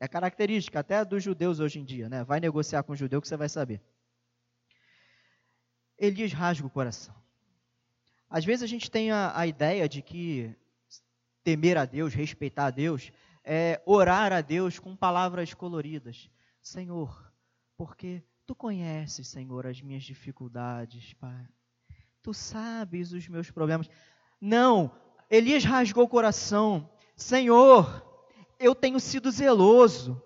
É 0.00 0.08
característica 0.08 0.80
até 0.80 1.04
dos 1.04 1.22
judeus 1.22 1.60
hoje 1.60 1.80
em 1.80 1.84
dia, 1.84 2.08
né? 2.08 2.24
Vai 2.24 2.40
negociar 2.40 2.82
com 2.82 2.92
o 2.92 2.96
judeu 2.96 3.20
que 3.20 3.28
você 3.28 3.36
vai 3.36 3.48
saber. 3.48 3.80
Elias 5.98 6.32
rasga 6.32 6.66
o 6.66 6.70
coração. 6.70 7.14
Às 8.28 8.44
vezes 8.44 8.62
a 8.62 8.66
gente 8.66 8.90
tem 8.90 9.10
a, 9.10 9.38
a 9.38 9.46
ideia 9.46 9.88
de 9.88 10.02
que 10.02 10.54
temer 11.44 11.76
a 11.76 11.84
Deus, 11.84 12.14
respeitar 12.14 12.66
a 12.66 12.70
Deus, 12.70 13.12
é, 13.44 13.82
orar 13.84 14.32
a 14.32 14.40
Deus 14.40 14.78
com 14.78 14.96
palavras 14.96 15.52
coloridas. 15.52 16.30
Senhor, 16.62 17.32
porque 17.76 18.22
tu 18.46 18.54
conheces, 18.54 19.28
Senhor, 19.28 19.66
as 19.66 19.80
minhas 19.82 20.02
dificuldades, 20.02 21.12
Pai. 21.14 21.46
Tu 22.22 22.32
sabes 22.32 23.12
os 23.12 23.28
meus 23.28 23.50
problemas. 23.50 23.90
Não, 24.40 24.90
Elias 25.30 25.64
rasgou 25.64 26.04
o 26.04 26.08
coração. 26.08 26.88
Senhor, 27.14 28.02
eu 28.58 28.74
tenho 28.74 28.98
sido 28.98 29.30
zeloso. 29.30 30.20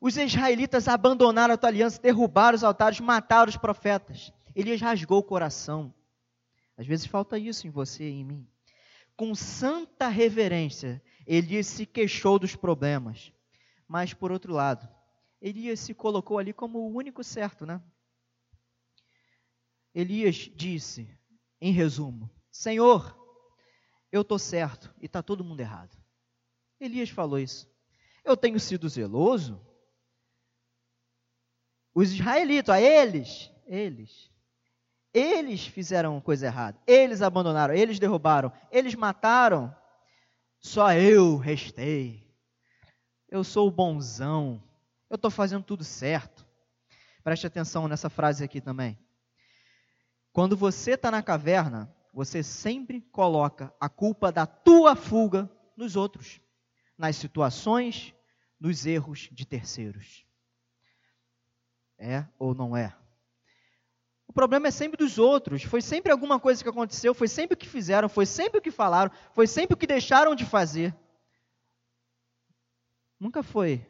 Os 0.00 0.16
israelitas 0.16 0.86
abandonaram 0.86 1.54
a 1.54 1.56
tua 1.56 1.70
aliança, 1.70 2.00
derrubaram 2.00 2.54
os 2.54 2.62
altares, 2.62 3.00
mataram 3.00 3.48
os 3.48 3.56
profetas. 3.56 4.32
Elias 4.54 4.80
rasgou 4.80 5.18
o 5.18 5.24
coração. 5.24 5.92
Às 6.76 6.86
vezes 6.86 7.06
falta 7.06 7.38
isso 7.38 7.66
em 7.66 7.70
você 7.70 8.04
e 8.04 8.20
em 8.20 8.24
mim. 8.24 8.48
Com 9.16 9.34
santa 9.34 10.08
reverência, 10.08 11.02
Elias 11.26 11.66
se 11.66 11.86
queixou 11.86 12.38
dos 12.38 12.56
problemas. 12.56 13.32
Mas, 13.86 14.12
por 14.12 14.32
outro 14.32 14.52
lado, 14.52 14.88
Elias 15.40 15.80
se 15.80 15.94
colocou 15.94 16.38
ali 16.38 16.52
como 16.52 16.78
o 16.78 16.94
único 16.94 17.22
certo, 17.22 17.66
né? 17.66 17.82
Elias 19.94 20.50
disse, 20.54 21.08
em 21.60 21.72
resumo: 21.72 22.28
Senhor, 22.50 23.16
eu 24.10 24.22
estou 24.22 24.38
certo 24.38 24.92
e 25.00 25.06
está 25.06 25.22
todo 25.22 25.44
mundo 25.44 25.60
errado. 25.60 25.96
Elias 26.80 27.10
falou 27.10 27.38
isso. 27.38 27.72
Eu 28.24 28.36
tenho 28.36 28.58
sido 28.58 28.88
zeloso. 28.88 29.64
Os 31.94 32.10
israelitas, 32.12 32.74
a 32.74 32.80
eles, 32.80 33.52
eles, 33.66 34.30
eles 35.14 35.64
fizeram 35.66 36.20
coisa 36.20 36.46
errada. 36.46 36.76
Eles 36.86 37.22
abandonaram, 37.22 37.72
eles 37.72 37.98
derrubaram, 37.98 38.52
eles 38.70 38.94
mataram 38.94 39.74
só 40.64 40.94
eu 40.94 41.36
restei. 41.36 42.26
Eu 43.28 43.44
sou 43.44 43.68
o 43.68 43.70
bonzão. 43.70 44.62
Eu 45.10 45.16
estou 45.16 45.30
fazendo 45.30 45.62
tudo 45.62 45.84
certo. 45.84 46.46
Preste 47.22 47.46
atenção 47.46 47.86
nessa 47.86 48.08
frase 48.08 48.42
aqui 48.42 48.62
também. 48.62 48.98
Quando 50.32 50.56
você 50.56 50.92
está 50.92 51.10
na 51.10 51.22
caverna, 51.22 51.94
você 52.14 52.42
sempre 52.42 53.02
coloca 53.02 53.74
a 53.78 53.90
culpa 53.90 54.32
da 54.32 54.46
tua 54.46 54.96
fuga 54.96 55.50
nos 55.76 55.96
outros, 55.96 56.40
nas 56.96 57.16
situações, 57.16 58.14
nos 58.58 58.86
erros 58.86 59.28
de 59.30 59.44
terceiros. 59.44 60.24
É 61.98 62.24
ou 62.38 62.54
não 62.54 62.74
é? 62.74 62.96
O 64.34 64.40
problema 64.44 64.66
é 64.66 64.70
sempre 64.72 64.96
dos 64.96 65.16
outros. 65.16 65.62
Foi 65.62 65.80
sempre 65.80 66.10
alguma 66.10 66.40
coisa 66.40 66.60
que 66.60 66.68
aconteceu, 66.68 67.14
foi 67.14 67.28
sempre 67.28 67.54
o 67.54 67.56
que 67.56 67.68
fizeram, 67.68 68.08
foi 68.08 68.26
sempre 68.26 68.58
o 68.58 68.60
que 68.60 68.72
falaram, 68.72 69.12
foi 69.32 69.46
sempre 69.46 69.74
o 69.74 69.76
que 69.76 69.86
deixaram 69.86 70.34
de 70.34 70.44
fazer. 70.44 70.92
Nunca 73.20 73.44
foi 73.44 73.86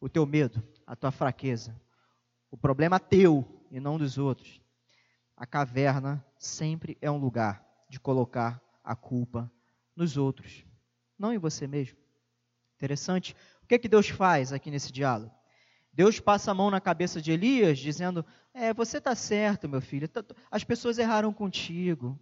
o 0.00 0.08
teu 0.08 0.24
medo, 0.24 0.66
a 0.86 0.96
tua 0.96 1.10
fraqueza. 1.10 1.78
O 2.50 2.56
problema 2.56 2.96
é 2.96 2.98
teu 2.98 3.46
e 3.70 3.78
não 3.78 3.98
dos 3.98 4.16
outros. 4.16 4.62
A 5.36 5.44
caverna 5.44 6.24
sempre 6.38 6.96
é 7.02 7.10
um 7.10 7.18
lugar 7.18 7.62
de 7.90 8.00
colocar 8.00 8.62
a 8.82 8.96
culpa 8.96 9.52
nos 9.94 10.16
outros, 10.16 10.64
não 11.18 11.34
em 11.34 11.38
você 11.38 11.66
mesmo. 11.66 11.98
Interessante. 12.76 13.36
O 13.62 13.66
que 13.66 13.74
é 13.74 13.78
que 13.78 13.90
Deus 13.90 14.08
faz 14.08 14.54
aqui 14.54 14.70
nesse 14.70 14.90
diálogo? 14.90 15.30
Deus 15.92 16.18
passa 16.18 16.50
a 16.50 16.54
mão 16.54 16.70
na 16.70 16.80
cabeça 16.80 17.20
de 17.20 17.30
Elias, 17.30 17.78
dizendo: 17.78 18.24
É, 18.54 18.72
você 18.74 18.98
está 18.98 19.14
certo, 19.14 19.68
meu 19.68 19.80
filho. 19.80 20.08
As 20.50 20.62
pessoas 20.62 20.98
erraram 20.98 21.32
contigo. 21.32 22.18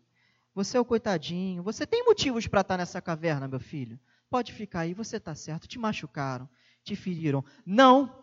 Você 0.55 0.77
é 0.77 0.81
o 0.81 0.85
coitadinho. 0.85 1.63
Você 1.63 1.87
tem 1.87 2.05
motivos 2.05 2.47
para 2.47 2.61
estar 2.61 2.75
tá 2.75 2.79
nessa 2.79 3.01
caverna, 3.01 3.49
meu 3.49 3.61
filho. 3.61 3.99
Pode 4.29 4.53
ficar 4.53 4.81
aí, 4.81 4.95
você 4.95 5.17
está 5.17 5.35
certo. 5.35 5.67
Te 5.67 5.79
machucaram, 5.79 6.49
te 6.85 6.95
feriram. 6.95 7.45
Não. 7.67 8.17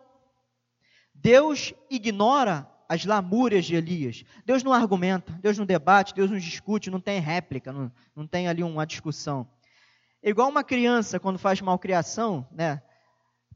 Deus 1.14 1.74
ignora 1.90 2.66
as 2.88 3.04
lamúrias 3.04 3.66
de 3.66 3.76
Elias. 3.76 4.24
Deus 4.46 4.62
não 4.62 4.72
argumenta, 4.72 5.32
Deus 5.42 5.58
não 5.58 5.66
debate, 5.66 6.14
Deus 6.14 6.30
não 6.30 6.38
discute, 6.38 6.90
não 6.90 7.00
tem 7.00 7.20
réplica, 7.20 7.70
não, 7.70 7.92
não 8.16 8.26
tem 8.26 8.48
ali 8.48 8.62
uma 8.62 8.86
discussão. 8.86 9.46
É 10.22 10.30
igual 10.30 10.48
uma 10.48 10.64
criança 10.64 11.20
quando 11.20 11.38
faz 11.38 11.60
malcriação, 11.60 12.48
né? 12.50 12.82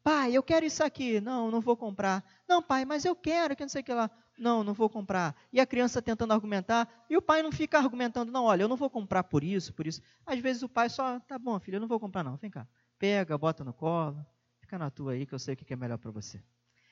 Pai, 0.03 0.33
eu 0.37 0.43
quero 0.43 0.67
isso 0.67 0.83
aqui. 0.85 1.21
Não, 1.21 1.51
não 1.51 1.61
vou 1.61 1.77
comprar. 1.77 2.25
Não, 2.47 2.61
pai, 2.63 2.85
mas 2.85 3.05
eu 3.05 3.15
quero, 3.15 3.57
que 3.57 3.63
não 3.63 3.69
sei 3.69 3.81
o 3.81 3.85
que 3.85 3.95
lá. 3.95 4.11
Não, 4.39 4.65
não 4.65 4.75
vou 4.75 4.89
comprar. 4.89 5.37
E 5.53 5.61
a 5.61 5.67
criança 5.67 6.01
tentando 6.01 6.33
argumentar, 6.33 6.89
e 7.09 7.17
o 7.17 7.23
pai 7.23 7.43
não 7.43 7.53
fica 7.53 7.79
argumentando, 7.79 8.33
não, 8.33 8.45
olha, 8.45 8.63
eu 8.63 8.69
não 8.69 8.77
vou 8.77 8.91
comprar 8.91 9.25
por 9.25 9.45
isso, 9.45 9.73
por 9.73 9.87
isso. 9.87 10.01
Às 10.27 10.39
vezes 10.39 10.63
o 10.63 10.69
pai 10.69 10.89
só, 10.89 11.21
tá 11.21 11.39
bom, 11.39 11.59
filho, 11.61 11.77
eu 11.77 11.81
não 11.81 11.89
vou 11.89 12.01
comprar 12.01 12.25
não, 12.25 12.37
vem 12.37 12.51
cá. 12.51 12.67
Pega, 12.99 13.37
bota 13.37 13.65
no 13.65 13.73
colo, 13.73 14.25
fica 14.61 14.79
na 14.79 14.91
tua 14.91 15.13
aí 15.13 15.27
que 15.27 15.35
eu 15.35 15.39
sei 15.39 15.55
o 15.55 15.57
que 15.57 15.73
é 15.73 15.77
melhor 15.77 15.99
para 15.99 16.11
você. 16.11 16.43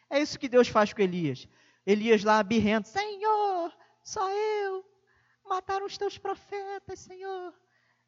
É 0.09 0.21
isso 0.21 0.39
que 0.39 0.49
Deus 0.49 0.69
faz 0.69 0.93
com 0.93 1.03
Elias. 1.03 1.49
Elias 1.87 2.25
lá 2.25 2.43
birrento, 2.43 2.89
Senhor, 2.89 3.73
só 4.03 4.29
eu. 4.31 4.85
Mataram 5.45 5.87
os 5.87 5.97
teus 5.97 6.19
profetas, 6.19 7.01
Senhor. 7.01 7.55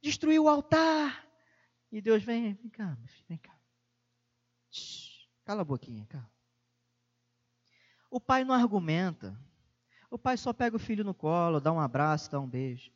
Destruiu 0.01 0.45
o 0.45 0.49
altar. 0.49 1.27
E 1.91 2.01
Deus 2.01 2.23
vem, 2.23 2.55
vem 2.55 2.71
cá, 2.71 2.97
meu 2.99 3.09
filho, 3.09 3.27
vem 3.29 3.39
cá. 3.39 3.57
Shhh, 4.71 5.27
cala 5.45 5.63
a 5.63 5.65
boquinha, 5.65 6.07
cá. 6.07 6.29
O 8.13 8.21
pai 8.21 8.45
não 8.45 8.55
argumenta. 8.55 9.35
O 10.11 10.19
pai 10.19 10.37
só 10.37 10.53
pega 10.53 10.77
o 10.77 10.79
filho 10.79 11.03
no 11.03 11.15
colo, 11.15 11.59
dá 11.59 11.73
um 11.73 11.81
abraço, 11.81 12.31
dá 12.31 12.39
um 12.39 12.47
beijo 12.47 12.93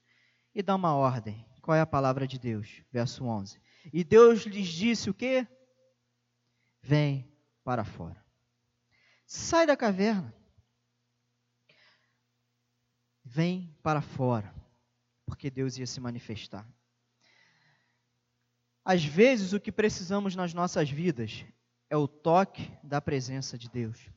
e 0.54 0.62
dá 0.62 0.74
uma 0.74 0.94
ordem. 0.94 1.42
Qual 1.62 1.74
é 1.74 1.80
a 1.80 1.86
palavra 1.86 2.26
de 2.26 2.38
Deus? 2.38 2.82
Verso 2.92 3.24
11. 3.24 3.58
E 3.90 4.04
Deus 4.04 4.42
lhes 4.42 4.68
disse 4.68 5.08
o 5.08 5.14
quê? 5.14 5.48
Vem 6.82 7.26
para 7.64 7.82
fora. 7.82 8.22
Sai 9.24 9.66
da 9.66 9.74
caverna. 9.74 10.34
Vem 13.24 13.74
para 13.82 14.02
fora. 14.02 14.54
Porque 15.24 15.50
Deus 15.50 15.78
ia 15.78 15.86
se 15.86 15.98
manifestar. 15.98 16.68
Às 18.84 19.02
vezes, 19.02 19.54
o 19.54 19.60
que 19.60 19.72
precisamos 19.72 20.36
nas 20.36 20.52
nossas 20.52 20.90
vidas 20.90 21.42
é 21.88 21.96
o 21.96 22.06
toque 22.06 22.70
da 22.84 23.00
presença 23.00 23.56
de 23.56 23.70
Deus. 23.70 24.14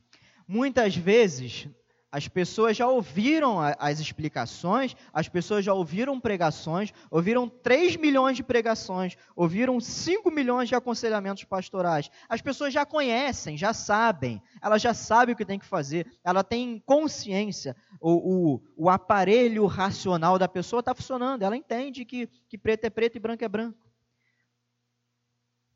Muitas 0.52 0.96
vezes, 0.96 1.68
as 2.10 2.26
pessoas 2.26 2.76
já 2.76 2.88
ouviram 2.88 3.60
as 3.60 4.00
explicações, 4.00 4.96
as 5.12 5.28
pessoas 5.28 5.64
já 5.64 5.72
ouviram 5.72 6.18
pregações, 6.18 6.92
ouviram 7.08 7.48
3 7.48 7.94
milhões 7.94 8.36
de 8.36 8.42
pregações, 8.42 9.16
ouviram 9.36 9.78
5 9.78 10.28
milhões 10.28 10.68
de 10.68 10.74
aconselhamentos 10.74 11.44
pastorais. 11.44 12.10
As 12.28 12.42
pessoas 12.42 12.74
já 12.74 12.84
conhecem, 12.84 13.56
já 13.56 13.72
sabem, 13.72 14.42
elas 14.60 14.82
já 14.82 14.92
sabem 14.92 15.34
o 15.34 15.36
que 15.36 15.46
tem 15.46 15.56
que 15.56 15.64
fazer, 15.64 16.18
ela 16.24 16.42
tem 16.42 16.82
consciência, 16.84 17.76
o, 18.00 18.56
o, 18.56 18.62
o 18.76 18.90
aparelho 18.90 19.66
racional 19.66 20.36
da 20.36 20.48
pessoa 20.48 20.80
está 20.80 20.92
funcionando, 20.92 21.44
ela 21.44 21.56
entende 21.56 22.04
que, 22.04 22.26
que 22.48 22.58
preto 22.58 22.86
é 22.86 22.90
preto 22.90 23.14
e 23.14 23.20
branco 23.20 23.44
é 23.44 23.48
branco. 23.48 23.88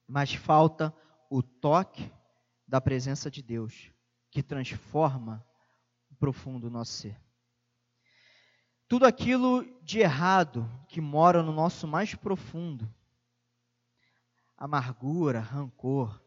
Mas 0.05 0.35
falta 0.35 0.93
o 1.31 1.45
toque 1.45 2.11
da 2.67 2.81
presença 2.81 3.31
de 3.31 3.41
Deus, 3.41 3.94
que 4.35 4.43
transforma 4.43 5.47
o 6.11 6.15
profundo 6.17 6.69
do 6.69 6.71
nosso 6.71 6.93
ser. 6.93 7.17
Tudo 8.89 9.07
aquilo 9.07 9.65
de 9.81 10.01
errado 10.01 10.69
que 10.89 11.01
mora 11.01 11.41
no 11.41 11.53
nosso 11.53 11.87
mais 11.87 12.17
profundo, 12.17 12.93
amargura, 14.59 15.39
rancor, 15.39 16.21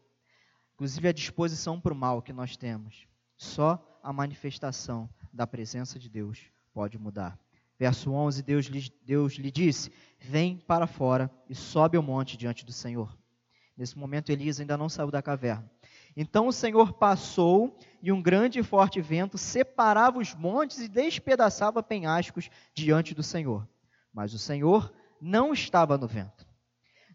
inclusive 0.72 1.06
a 1.06 1.12
disposição 1.12 1.78
para 1.78 1.92
o 1.92 1.96
mal 1.96 2.22
que 2.22 2.32
nós 2.32 2.56
temos, 2.56 3.06
só 3.36 4.00
a 4.02 4.10
manifestação 4.10 5.08
da 5.30 5.46
presença 5.46 5.98
de 5.98 6.08
Deus 6.08 6.50
pode 6.72 6.96
mudar. 6.96 7.38
Verso 7.78 8.10
11, 8.10 8.42
Deus 8.42 8.66
lhe, 8.66 8.90
Deus 9.04 9.34
lhe 9.34 9.50
disse: 9.50 9.92
Vem 10.18 10.56
para 10.56 10.86
fora 10.86 11.30
e 11.46 11.54
sobe 11.54 11.98
ao 11.98 12.02
monte 12.02 12.38
diante 12.38 12.64
do 12.64 12.72
Senhor. 12.72 13.16
Nesse 13.76 13.98
momento, 13.98 14.32
Elias 14.32 14.58
ainda 14.58 14.78
não 14.78 14.88
saiu 14.88 15.10
da 15.10 15.20
caverna. 15.20 15.70
Então 16.20 16.48
o 16.48 16.52
Senhor 16.52 16.94
passou 16.94 17.78
e 18.02 18.10
um 18.10 18.20
grande 18.20 18.58
e 18.58 18.62
forte 18.64 19.00
vento 19.00 19.38
separava 19.38 20.18
os 20.18 20.34
montes 20.34 20.80
e 20.80 20.88
despedaçava 20.88 21.80
penhascos 21.80 22.50
diante 22.74 23.14
do 23.14 23.22
Senhor. 23.22 23.68
Mas 24.12 24.34
o 24.34 24.38
Senhor 24.38 24.92
não 25.20 25.52
estava 25.52 25.96
no 25.96 26.08
vento. 26.08 26.44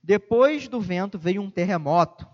Depois 0.02 0.70
do 0.70 0.80
vento 0.80 1.20
veio 1.20 1.42
um 1.42 1.52
terremoto, 1.52 2.26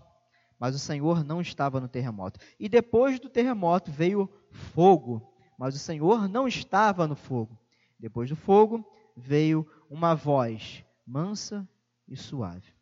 mas 0.60 0.76
o 0.76 0.80
Senhor 0.80 1.24
não 1.24 1.42
estava 1.42 1.80
no 1.80 1.88
terremoto. 1.88 2.40
E 2.60 2.70
depois 2.70 3.20
do 3.20 3.30
terremoto 3.30 3.92
veio 3.92 4.30
fogo, 4.52 5.28
mas 5.58 5.74
o 5.74 5.80
Senhor 5.80 6.30
não 6.30 6.48
estava 6.48 7.08
no 7.08 7.16
fogo. 7.16 7.58
Depois 8.00 8.30
do 8.30 8.36
fogo 8.36 8.88
veio 9.18 9.68
uma 9.90 10.14
voz 10.14 10.86
mansa 11.04 11.68
e 12.08 12.16
suave. 12.16 12.79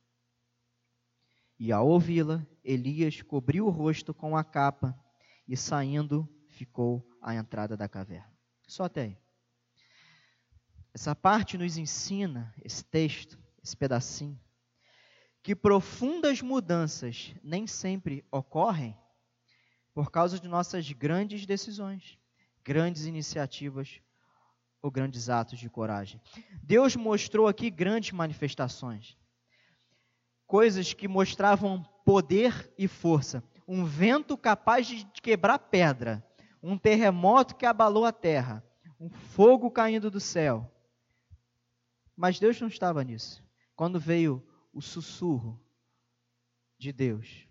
E 1.60 1.72
ao 1.72 1.88
ouvi-la, 1.88 2.46
Elias 2.64 3.22
cobriu 3.22 3.66
o 3.66 3.72
rosto 3.72 4.14
com 4.14 4.38
a 4.38 4.44
capa 4.44 4.98
e 5.48 5.58
saindo 5.58 6.30
ficou 6.50 7.08
à 7.22 7.34
entrada 7.36 7.76
da 7.76 7.88
caverna. 7.88 8.32
Só 8.68 8.84
até 8.84 9.02
aí. 9.04 9.18
Essa 10.94 11.16
parte 11.16 11.58
nos 11.58 11.78
ensina, 11.78 12.54
esse 12.64 12.84
texto, 12.84 13.40
esse 13.64 13.76
pedacinho, 13.76 14.40
que 15.42 15.56
profundas 15.56 16.42
mudanças 16.42 17.34
nem 17.44 17.66
sempre 17.66 18.26
ocorrem 18.32 18.98
por 19.94 20.12
causa 20.12 20.40
de 20.40 20.48
nossas 20.48 20.92
grandes 20.92 21.46
decisões, 21.46 22.20
grandes 22.64 23.06
iniciativas 23.06 24.02
ou 24.82 24.92
grandes 24.92 25.30
atos 25.30 25.60
de 25.60 25.70
coragem. 25.70 26.22
Deus 26.62 26.96
mostrou 26.96 27.48
aqui 27.48 27.70
grandes 27.70 28.12
manifestações 28.12 29.18
coisas 30.48 30.94
que 30.94 31.08
mostravam 31.08 31.84
poder 32.06 32.74
e 32.78 32.88
força. 32.88 33.44
Um 33.68 33.84
vento 33.84 34.38
capaz 34.38 34.88
de 34.88 35.06
quebrar 35.22 35.60
pedra, 35.60 36.26
um 36.64 36.78
terremoto 36.78 37.56
que 37.56 37.66
abalou 37.66 38.06
a 38.06 38.14
terra, 38.14 38.64
um 38.98 39.10
fogo 39.10 39.70
caindo 39.70 40.10
do 40.10 40.22
céu. 40.22 40.72
Mas 42.16 42.40
Deus 42.40 42.60
não 42.62 42.70
estava 42.70 43.04
nisso. 43.04 43.44
Quando 43.76 44.00
veio 44.00 44.42
o 44.74 44.82
sussurro 44.82 45.62
de 46.80 46.92
Deus, 46.94 47.46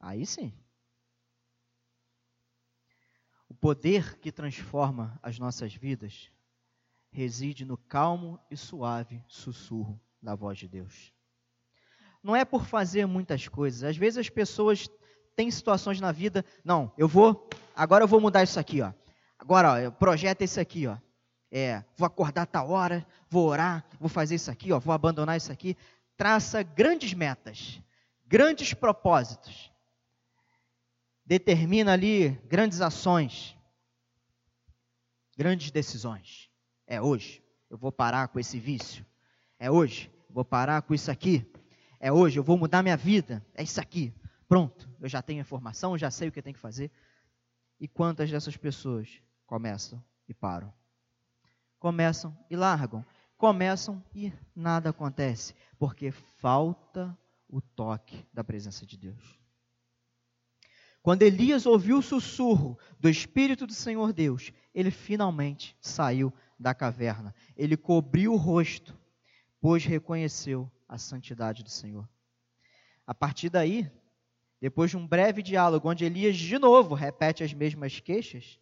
aí 0.00 0.24
sim. 0.24 0.52
O 3.48 3.54
poder 3.54 4.18
que 4.18 4.32
transforma 4.32 5.20
as 5.22 5.38
nossas 5.38 5.74
vidas 5.74 6.32
reside 7.10 7.66
no 7.66 7.76
calmo 7.76 8.40
e 8.50 8.56
suave 8.56 9.22
sussurro 9.28 10.00
da 10.20 10.34
voz 10.34 10.58
de 10.58 10.66
Deus 10.66 11.11
não 12.22 12.36
é 12.36 12.44
por 12.44 12.64
fazer 12.64 13.06
muitas 13.06 13.48
coisas. 13.48 13.82
Às 13.82 13.96
vezes 13.96 14.18
as 14.18 14.28
pessoas 14.28 14.88
têm 15.34 15.50
situações 15.50 16.00
na 16.00 16.12
vida, 16.12 16.44
não, 16.64 16.92
eu 16.96 17.08
vou, 17.08 17.48
agora 17.74 18.04
eu 18.04 18.08
vou 18.08 18.20
mudar 18.20 18.42
isso 18.42 18.60
aqui, 18.60 18.80
ó. 18.80 18.92
Agora, 19.38 19.72
ó, 19.72 19.88
o 19.88 19.92
projeto 19.92 20.42
esse 20.42 20.60
aqui, 20.60 20.86
ó. 20.86 20.96
É, 21.50 21.84
vou 21.96 22.06
acordar 22.06 22.46
tal 22.46 22.70
hora, 22.70 23.06
vou 23.28 23.46
orar, 23.48 23.84
vou 23.98 24.08
fazer 24.08 24.36
isso 24.36 24.50
aqui, 24.50 24.72
ó, 24.72 24.78
vou 24.78 24.94
abandonar 24.94 25.36
isso 25.36 25.50
aqui. 25.50 25.76
Traça 26.16 26.62
grandes 26.62 27.12
metas, 27.12 27.80
grandes 28.26 28.72
propósitos. 28.72 29.70
Determina 31.26 31.92
ali 31.92 32.30
grandes 32.46 32.80
ações, 32.80 33.56
grandes 35.36 35.70
decisões. 35.70 36.48
É 36.86 37.00
hoje, 37.00 37.42
eu 37.68 37.76
vou 37.76 37.90
parar 37.90 38.28
com 38.28 38.38
esse 38.38 38.58
vício. 38.58 39.04
É 39.58 39.70
hoje, 39.70 40.10
vou 40.30 40.44
parar 40.44 40.82
com 40.82 40.94
isso 40.94 41.10
aqui 41.10 41.51
é 42.02 42.10
hoje, 42.12 42.36
eu 42.36 42.42
vou 42.42 42.58
mudar 42.58 42.82
minha 42.82 42.96
vida, 42.96 43.46
é 43.54 43.62
isso 43.62 43.80
aqui. 43.80 44.12
Pronto, 44.48 44.90
eu 45.00 45.08
já 45.08 45.22
tenho 45.22 45.40
informação, 45.40 45.96
já 45.96 46.10
sei 46.10 46.28
o 46.28 46.32
que 46.32 46.40
eu 46.40 46.42
tenho 46.42 46.56
que 46.56 46.60
fazer. 46.60 46.90
E 47.78 47.86
quantas 47.86 48.28
dessas 48.28 48.56
pessoas 48.56 49.22
começam 49.46 50.02
e 50.28 50.34
param? 50.34 50.74
Começam 51.78 52.36
e 52.50 52.56
largam. 52.56 53.06
Começam 53.38 54.02
e 54.12 54.32
nada 54.54 54.90
acontece, 54.90 55.54
porque 55.78 56.10
falta 56.10 57.16
o 57.48 57.60
toque 57.60 58.26
da 58.34 58.42
presença 58.42 58.84
de 58.84 58.96
Deus. 58.96 59.38
Quando 61.02 61.22
Elias 61.22 61.66
ouviu 61.66 61.98
o 61.98 62.02
sussurro 62.02 62.76
do 62.98 63.08
Espírito 63.08 63.64
do 63.64 63.74
Senhor 63.74 64.12
Deus, 64.12 64.52
ele 64.74 64.90
finalmente 64.90 65.76
saiu 65.80 66.32
da 66.58 66.74
caverna. 66.74 67.32
Ele 67.56 67.76
cobriu 67.76 68.32
o 68.32 68.36
rosto, 68.36 68.98
pois 69.60 69.84
reconheceu 69.84 70.68
a 70.92 70.98
santidade 70.98 71.64
do 71.64 71.70
Senhor. 71.70 72.06
A 73.06 73.14
partir 73.14 73.48
daí, 73.48 73.90
depois 74.60 74.90
de 74.90 74.98
um 74.98 75.06
breve 75.06 75.42
diálogo, 75.42 75.88
onde 75.88 76.04
Elias 76.04 76.36
de 76.36 76.58
novo 76.58 76.94
repete 76.94 77.42
as 77.42 77.54
mesmas 77.54 77.98
queixas, 77.98 78.60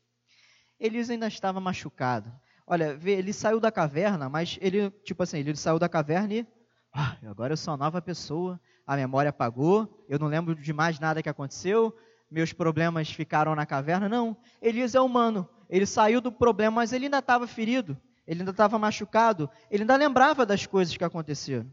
Elias 0.79 1.11
ainda 1.11 1.27
estava 1.27 1.61
machucado. 1.61 2.33
Olha, 2.65 2.97
ele 3.05 3.33
saiu 3.33 3.59
da 3.59 3.73
caverna, 3.73 4.29
mas 4.29 4.57
ele, 4.61 4.93
tipo 5.03 5.25
assim, 5.25 5.39
ele 5.39 5.57
saiu 5.57 5.77
da 5.77 5.89
caverna 5.89 6.35
e 6.35 6.47
ah, 6.93 7.17
agora 7.27 7.53
eu 7.53 7.57
sou 7.57 7.73
uma 7.73 7.85
nova 7.85 8.01
pessoa, 8.01 8.61
a 8.87 8.95
memória 8.95 9.31
apagou, 9.31 10.05
eu 10.09 10.19
não 10.19 10.29
lembro 10.29 10.55
de 10.55 10.73
mais 10.73 11.01
nada 11.01 11.23
que 11.25 11.29
aconteceu, 11.29 11.93
meus 12.31 12.53
problemas 12.53 13.11
ficaram 13.11 13.57
na 13.57 13.67
caverna. 13.67 14.09
Não, 14.09 14.37
Elias 14.63 14.95
é 14.95 15.01
humano, 15.01 15.49
ele 15.69 15.85
saiu 15.85 16.21
do 16.21 16.31
problema, 16.31 16.77
mas 16.77 16.93
ele 16.93 17.07
ainda 17.07 17.19
estava 17.19 17.49
ferido, 17.49 18.01
ele 18.25 18.43
ainda 18.43 18.53
estava 18.53 18.79
machucado, 18.79 19.51
ele 19.69 19.83
ainda 19.83 19.97
lembrava 19.97 20.47
das 20.47 20.65
coisas 20.65 20.97
que 20.97 21.03
aconteceram. 21.03 21.69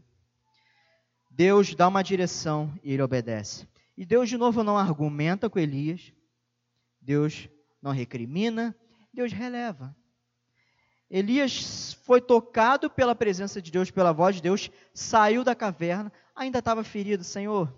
Deus 1.38 1.72
dá 1.72 1.86
uma 1.86 2.02
direção 2.02 2.76
e 2.82 2.92
ele 2.92 3.02
obedece. 3.02 3.68
E 3.96 4.04
Deus 4.04 4.28
de 4.28 4.36
novo 4.36 4.64
não 4.64 4.76
argumenta 4.76 5.48
com 5.48 5.56
Elias, 5.56 6.12
Deus 7.00 7.48
não 7.80 7.92
recrimina, 7.92 8.76
Deus 9.14 9.32
releva. 9.32 9.94
Elias 11.08 11.92
foi 12.02 12.20
tocado 12.20 12.90
pela 12.90 13.14
presença 13.14 13.62
de 13.62 13.70
Deus, 13.70 13.88
pela 13.88 14.10
voz 14.10 14.34
de 14.34 14.42
Deus, 14.42 14.68
saiu 14.92 15.44
da 15.44 15.54
caverna, 15.54 16.12
ainda 16.34 16.58
estava 16.58 16.82
ferido. 16.82 17.22
Senhor, 17.22 17.72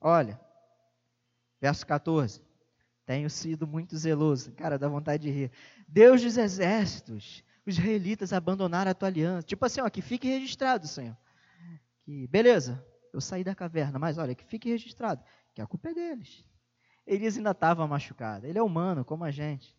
olha, 0.00 0.40
verso 1.60 1.86
14. 1.86 2.42
Tenho 3.06 3.30
sido 3.30 3.68
muito 3.68 3.96
zeloso. 3.96 4.50
Cara, 4.50 4.76
dá 4.76 4.88
vontade 4.88 5.22
de 5.22 5.30
rir. 5.30 5.52
Deus 5.86 6.22
dos 6.22 6.36
exércitos, 6.36 7.44
os 7.64 7.78
israelitas 7.78 8.32
abandonaram 8.32 8.90
a 8.90 8.94
tua 8.94 9.06
aliança. 9.06 9.46
Tipo 9.46 9.64
assim, 9.64 9.80
ó, 9.80 9.88
que 9.88 10.02
fique 10.02 10.26
registrado, 10.26 10.88
Senhor. 10.88 11.16
Que, 12.04 12.26
beleza, 12.28 12.84
eu 13.12 13.20
saí 13.20 13.42
da 13.42 13.54
caverna, 13.54 13.98
mas 13.98 14.18
olha, 14.18 14.34
que 14.34 14.44
fique 14.44 14.68
registrado, 14.68 15.24
que 15.54 15.60
a 15.60 15.66
culpa 15.66 15.90
é 15.90 15.94
deles. 15.94 16.44
Elias 17.06 17.36
ainda 17.36 17.50
estava 17.50 17.86
machucado. 17.86 18.46
Ele 18.46 18.58
é 18.58 18.62
humano, 18.62 19.04
como 19.04 19.24
a 19.24 19.30
gente. 19.30 19.76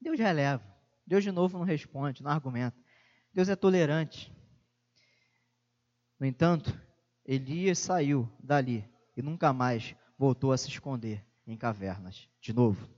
Deus 0.00 0.18
releva. 0.18 0.62
Deus 1.06 1.22
de 1.22 1.30
novo 1.30 1.58
não 1.58 1.64
responde, 1.64 2.22
não 2.22 2.30
argumenta. 2.30 2.76
Deus 3.32 3.48
é 3.48 3.56
tolerante. 3.56 4.32
No 6.18 6.26
entanto, 6.26 6.78
Elias 7.24 7.78
saiu 7.78 8.30
dali 8.38 8.88
e 9.16 9.22
nunca 9.22 9.52
mais 9.52 9.94
voltou 10.18 10.52
a 10.52 10.58
se 10.58 10.68
esconder 10.68 11.24
em 11.46 11.56
cavernas. 11.56 12.28
De 12.40 12.52
novo. 12.52 12.88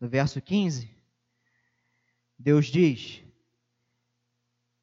No 0.00 0.08
verso 0.08 0.40
15, 0.40 0.90
Deus 2.38 2.66
diz: 2.66 3.22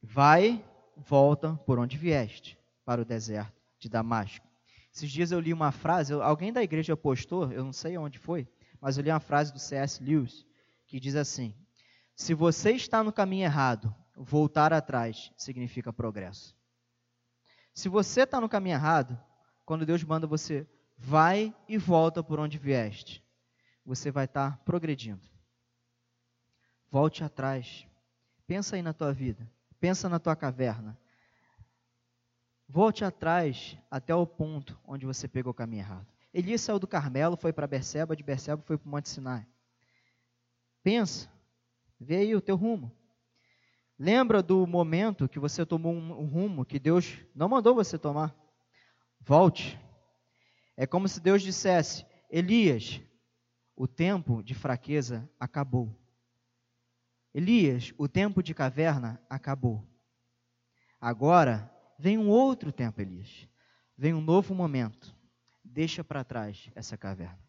Vai, 0.01 0.63
volta 0.95 1.53
por 1.65 1.79
onde 1.79 1.97
vieste, 1.97 2.57
para 2.83 3.01
o 3.01 3.05
deserto 3.05 3.61
de 3.79 3.89
Damasco. 3.89 4.47
Esses 4.93 5.11
dias 5.11 5.31
eu 5.31 5.39
li 5.39 5.51
uma 5.51 5.71
frase, 5.71 6.13
alguém 6.13 6.53
da 6.53 6.63
igreja 6.63 6.95
postou, 6.95 7.51
eu 7.51 7.63
não 7.63 7.73
sei 7.73 7.97
onde 7.97 8.17
foi, 8.17 8.47
mas 8.79 8.97
eu 8.97 9.03
li 9.03 9.09
uma 9.09 9.19
frase 9.19 9.51
do 9.51 9.59
C.S. 9.59 10.01
Lewis, 10.01 10.45
que 10.87 10.99
diz 10.99 11.15
assim: 11.15 11.53
Se 12.15 12.33
você 12.33 12.71
está 12.71 13.03
no 13.03 13.11
caminho 13.11 13.43
errado, 13.43 13.93
voltar 14.15 14.71
atrás 14.71 15.31
significa 15.35 15.91
progresso. 15.91 16.55
Se 17.73 17.89
você 17.89 18.21
está 18.21 18.39
no 18.39 18.47
caminho 18.47 18.75
errado, 18.75 19.21
quando 19.65 19.85
Deus 19.85 20.03
manda 20.03 20.25
você, 20.25 20.65
vai 20.97 21.53
e 21.67 21.77
volta 21.77 22.23
por 22.23 22.39
onde 22.39 22.57
vieste, 22.57 23.21
você 23.85 24.09
vai 24.11 24.25
estar 24.25 24.57
progredindo. 24.63 25.27
Volte 26.89 27.23
atrás. 27.23 27.85
Pensa 28.47 28.77
aí 28.77 28.81
na 28.81 28.93
tua 28.93 29.11
vida. 29.11 29.49
Pensa 29.85 30.09
na 30.09 30.17
tua 30.17 30.35
caverna. 30.35 30.97
Volte 32.67 33.05
atrás 33.05 33.77
até 33.91 34.15
o 34.15 34.25
ponto 34.25 34.75
onde 34.83 35.05
você 35.05 35.27
pegou 35.27 35.51
o 35.51 35.53
caminho 35.53 35.81
errado. 35.81 36.07
Elias 36.33 36.61
saiu 36.61 36.79
do 36.79 36.87
Carmelo, 36.87 37.37
foi 37.37 37.53
para 37.53 37.67
Berseba, 37.67 38.15
de 38.15 38.23
Berseba 38.23 38.63
foi 38.65 38.79
para 38.79 38.87
o 38.87 38.89
Monte 38.89 39.09
Sinai. 39.09 39.45
Pensa, 40.81 41.29
vê 41.99 42.15
aí 42.15 42.35
o 42.35 42.41
teu 42.41 42.55
rumo. 42.55 42.91
Lembra 43.99 44.41
do 44.41 44.65
momento 44.65 45.29
que 45.29 45.37
você 45.37 45.63
tomou 45.63 45.93
um, 45.93 46.19
um 46.19 46.25
rumo 46.25 46.65
que 46.65 46.79
Deus 46.79 47.19
não 47.35 47.47
mandou 47.47 47.75
você 47.75 47.95
tomar? 47.95 48.35
Volte. 49.21 49.79
É 50.75 50.87
como 50.87 51.07
se 51.07 51.19
Deus 51.19 51.43
dissesse: 51.43 52.03
Elias, 52.27 52.99
o 53.75 53.87
tempo 53.87 54.41
de 54.41 54.55
fraqueza 54.55 55.29
acabou. 55.39 55.95
Elias, 57.35 57.93
o 57.97 58.07
tempo 58.07 58.41
de 58.41 58.53
caverna 58.53 59.21
acabou. 59.29 59.87
Agora 60.99 61.75
Vem 61.97 62.17
um 62.17 62.29
outro 62.29 62.71
tempo, 62.71 63.01
Elias. 63.01 63.47
Vem 63.97 64.13
um 64.13 64.21
novo 64.21 64.53
momento. 64.53 65.15
Deixa 65.63 66.03
para 66.03 66.23
trás 66.23 66.69
essa 66.75 66.97
caverna. 66.97 67.39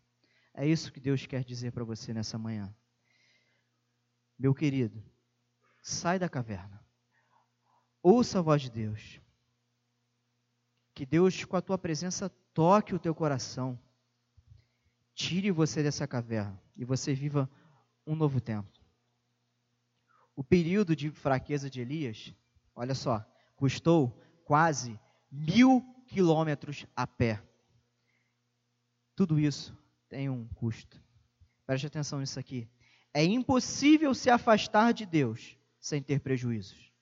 É 0.54 0.66
isso 0.66 0.92
que 0.92 1.00
Deus 1.00 1.26
quer 1.26 1.44
dizer 1.44 1.72
para 1.72 1.84
você 1.84 2.14
nessa 2.14 2.38
manhã. 2.38 2.74
Meu 4.38 4.54
querido, 4.54 5.02
sai 5.82 6.18
da 6.18 6.28
caverna. 6.28 6.80
Ouça 8.02 8.38
a 8.38 8.42
voz 8.42 8.62
de 8.62 8.70
Deus. 8.70 9.20
Que 10.94 11.04
Deus, 11.04 11.44
com 11.44 11.56
a 11.56 11.62
tua 11.62 11.76
presença, 11.76 12.30
toque 12.54 12.94
o 12.94 12.98
teu 12.98 13.14
coração. 13.14 13.78
Tire 15.14 15.50
você 15.50 15.82
dessa 15.82 16.06
caverna 16.06 16.60
e 16.76 16.84
você 16.84 17.12
viva 17.12 17.50
um 18.06 18.14
novo 18.14 18.40
tempo. 18.40 18.75
O 20.36 20.44
período 20.44 20.94
de 20.94 21.10
fraqueza 21.10 21.70
de 21.70 21.80
Elias, 21.80 22.34
olha 22.74 22.94
só, 22.94 23.24
custou 23.56 24.22
quase 24.44 25.00
mil 25.32 25.82
quilômetros 26.06 26.86
a 26.94 27.06
pé. 27.06 27.42
Tudo 29.16 29.40
isso 29.40 29.74
tem 30.10 30.28
um 30.28 30.46
custo. 30.48 31.02
Preste 31.66 31.86
atenção 31.86 32.20
nisso 32.20 32.38
aqui. 32.38 32.68
É 33.14 33.24
impossível 33.24 34.14
se 34.14 34.28
afastar 34.28 34.92
de 34.92 35.06
Deus 35.06 35.56
sem 35.80 36.02
ter 36.02 36.20
prejuízos. 36.20 36.92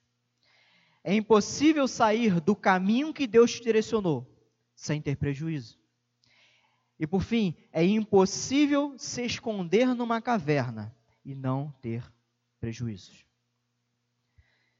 É 1.03 1.13
impossível 1.13 1.89
sair 1.89 2.39
do 2.39 2.55
caminho 2.55 3.13
que 3.13 3.27
Deus 3.27 3.51
te 3.51 3.61
direcionou 3.61 4.25
sem 4.73 5.01
ter 5.01 5.17
prejuízo. 5.17 5.77
E 6.97 7.05
por 7.05 7.21
fim, 7.21 7.53
é 7.73 7.83
impossível 7.83 8.97
se 8.97 9.25
esconder 9.25 9.93
numa 9.93 10.21
caverna 10.21 10.95
e 11.23 11.35
não 11.35 11.69
ter 11.81 12.14
prejuízos. 12.65 13.23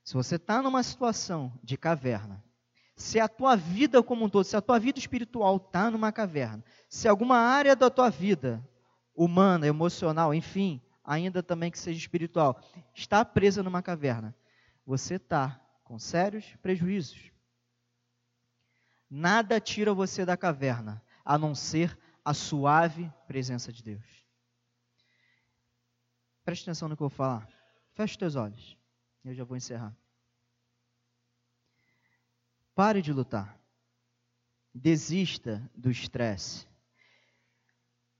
Se 0.03 0.15
você 0.15 0.37
está 0.37 0.59
numa 0.59 0.81
situação 0.81 1.53
de 1.63 1.77
caverna, 1.77 2.43
se 2.95 3.19
a 3.19 3.27
tua 3.27 3.55
vida 3.55 4.01
como 4.01 4.25
um 4.25 4.29
todo, 4.29 4.43
se 4.43 4.57
a 4.57 4.61
tua 4.61 4.79
vida 4.79 4.97
espiritual 4.97 5.57
está 5.57 5.91
numa 5.91 6.11
caverna, 6.11 6.65
se 6.89 7.07
alguma 7.07 7.37
área 7.37 7.75
da 7.75 7.91
tua 7.91 8.09
vida, 8.09 8.67
humana, 9.13 9.67
emocional, 9.67 10.33
enfim, 10.33 10.81
ainda 11.03 11.43
também 11.43 11.69
que 11.69 11.77
seja 11.77 11.99
espiritual, 11.99 12.59
está 12.95 13.23
presa 13.23 13.61
numa 13.61 13.83
caverna, 13.83 14.35
você 14.83 15.17
está 15.17 15.61
com 15.83 15.99
sérios 15.99 16.55
prejuízos. 16.63 17.31
Nada 19.07 19.59
tira 19.59 19.93
você 19.93 20.25
da 20.25 20.35
caverna, 20.35 21.03
a 21.23 21.37
não 21.37 21.53
ser 21.53 21.95
a 22.23 22.33
suave 22.33 23.13
presença 23.27 23.71
de 23.71 23.83
Deus. 23.83 24.25
Preste 26.43 26.63
atenção 26.63 26.89
no 26.89 26.97
que 26.97 27.03
eu 27.03 27.09
vou 27.09 27.15
falar. 27.15 27.54
Feche 27.95 28.17
teus 28.17 28.35
olhos. 28.35 28.77
Eu 29.23 29.33
já 29.33 29.43
vou 29.43 29.55
encerrar. 29.57 29.95
Pare 32.75 33.01
de 33.01 33.13
lutar. 33.13 33.57
Desista 34.73 35.67
do 35.73 35.89
estresse. 35.89 36.67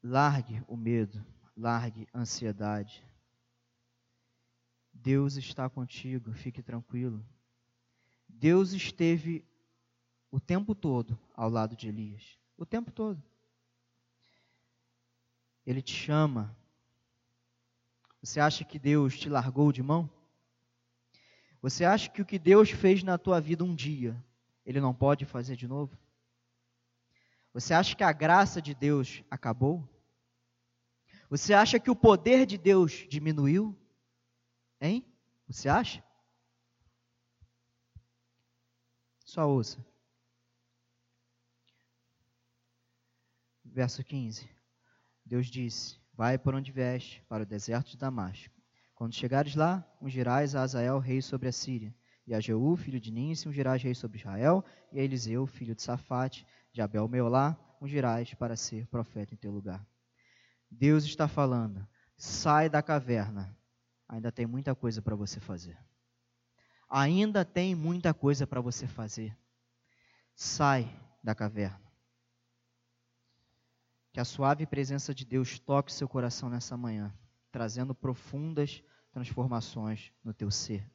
Largue 0.02 0.64
o 0.68 0.78
medo, 0.78 1.24
largue 1.58 2.08
a 2.14 2.20
ansiedade. 2.20 3.06
Deus 4.94 5.36
está 5.36 5.70
contigo, 5.70 6.32
fique 6.32 6.64
tranquilo. 6.64 7.24
Deus 8.30 8.72
esteve 8.72 9.44
o 10.32 10.40
tempo 10.40 10.74
todo 10.74 11.20
ao 11.34 11.50
lado 11.50 11.76
de 11.76 11.90
Elias. 11.90 12.40
O 12.58 12.66
tempo 12.66 12.92
todo. 12.92 13.22
Ele 15.66 15.82
te 15.82 15.94
chama. 15.94 16.56
Você 18.26 18.40
acha 18.40 18.66
que 18.66 18.80
Deus 18.80 19.20
te 19.20 19.30
largou 19.30 19.72
de 19.72 19.84
mão? 19.84 20.10
Você 21.62 21.86
acha 21.86 22.10
que 22.10 22.24
o 22.24 22.26
que 22.26 22.40
Deus 22.40 22.72
fez 22.72 23.04
na 23.04 23.20
tua 23.20 23.40
vida 23.40 23.64
um 23.64 23.76
dia, 23.76 24.20
ele 24.66 24.82
não 24.82 24.96
pode 24.96 25.26
fazer 25.26 25.56
de 25.56 25.68
novo? 25.68 25.96
Você 27.54 27.72
acha 27.72 27.96
que 27.96 28.04
a 28.04 28.12
graça 28.12 28.60
de 28.60 28.74
Deus 28.74 29.24
acabou? 29.30 29.88
Você 31.30 31.54
acha 31.54 31.80
que 31.80 31.92
o 31.92 31.96
poder 31.96 32.48
de 32.48 32.58
Deus 32.58 33.06
diminuiu? 33.08 33.78
Hein? 34.82 35.06
Você 35.48 35.70
acha? 35.70 36.04
Só 39.24 39.48
ouça. 39.48 39.86
Verso 43.64 44.04
15. 44.04 44.50
Deus 45.24 45.46
disse: 45.46 46.04
Vai 46.16 46.38
por 46.38 46.56
onde 46.56 46.72
veste, 46.72 47.22
para 47.28 47.44
o 47.44 47.46
deserto 47.46 47.92
de 47.92 47.98
Damasco. 47.98 48.54
Quando 48.94 49.14
chegares 49.14 49.56
lá, 49.56 49.86
ungirás 50.02 50.56
a 50.56 50.62
Azael, 50.62 50.98
rei 51.00 51.22
sobre 51.22 51.50
a 51.50 51.52
Síria 51.52 51.94
e 52.26 52.34
a 52.34 52.40
Jeú, 52.40 52.76
filho 52.76 53.00
de 53.00 53.12
Níncia, 53.12 53.50
ungirás 53.50 53.84
rei 53.84 53.94
sobre 53.94 54.18
Israel, 54.18 54.64
e 54.92 55.00
a 55.00 55.04
Eliseu, 55.04 55.46
filho 55.46 55.76
de 55.76 55.82
Safate, 55.82 56.48
de 56.72 56.82
Abel 56.82 57.08
Meolá, 57.08 57.58
ungirás 57.80 58.34
para 58.34 58.56
ser 58.56 58.88
profeta 58.88 59.34
em 59.34 59.38
teu 59.38 59.52
lugar. 59.52 59.86
Deus 60.72 61.04
está 61.04 61.28
falando, 61.28 61.88
sai 62.18 62.70
da 62.70 62.82
caverna, 62.82 63.56
ainda 64.08 64.32
tem 64.32 64.46
muita 64.46 64.74
coisa 64.74 65.02
para 65.02 65.16
você 65.16 65.40
fazer. 65.40 65.78
Ainda 66.90 67.44
tem 67.44 67.76
muita 67.76 68.14
coisa 68.14 68.48
para 68.48 68.62
você 68.62 68.88
fazer. 68.88 69.38
Sai 70.34 70.90
da 71.24 71.36
caverna. 71.36 71.85
Que 74.16 74.22
a 74.22 74.24
suave 74.24 74.66
presença 74.66 75.14
de 75.14 75.26
Deus 75.26 75.60
toque 75.60 75.92
seu 75.92 76.08
coração 76.08 76.50
nessa 76.50 76.78
manhã, 76.78 77.14
trazendo 77.52 77.94
profundas 77.94 78.82
transformações 79.12 80.10
no 80.24 80.34
teu 80.34 80.50
ser. 80.50 80.90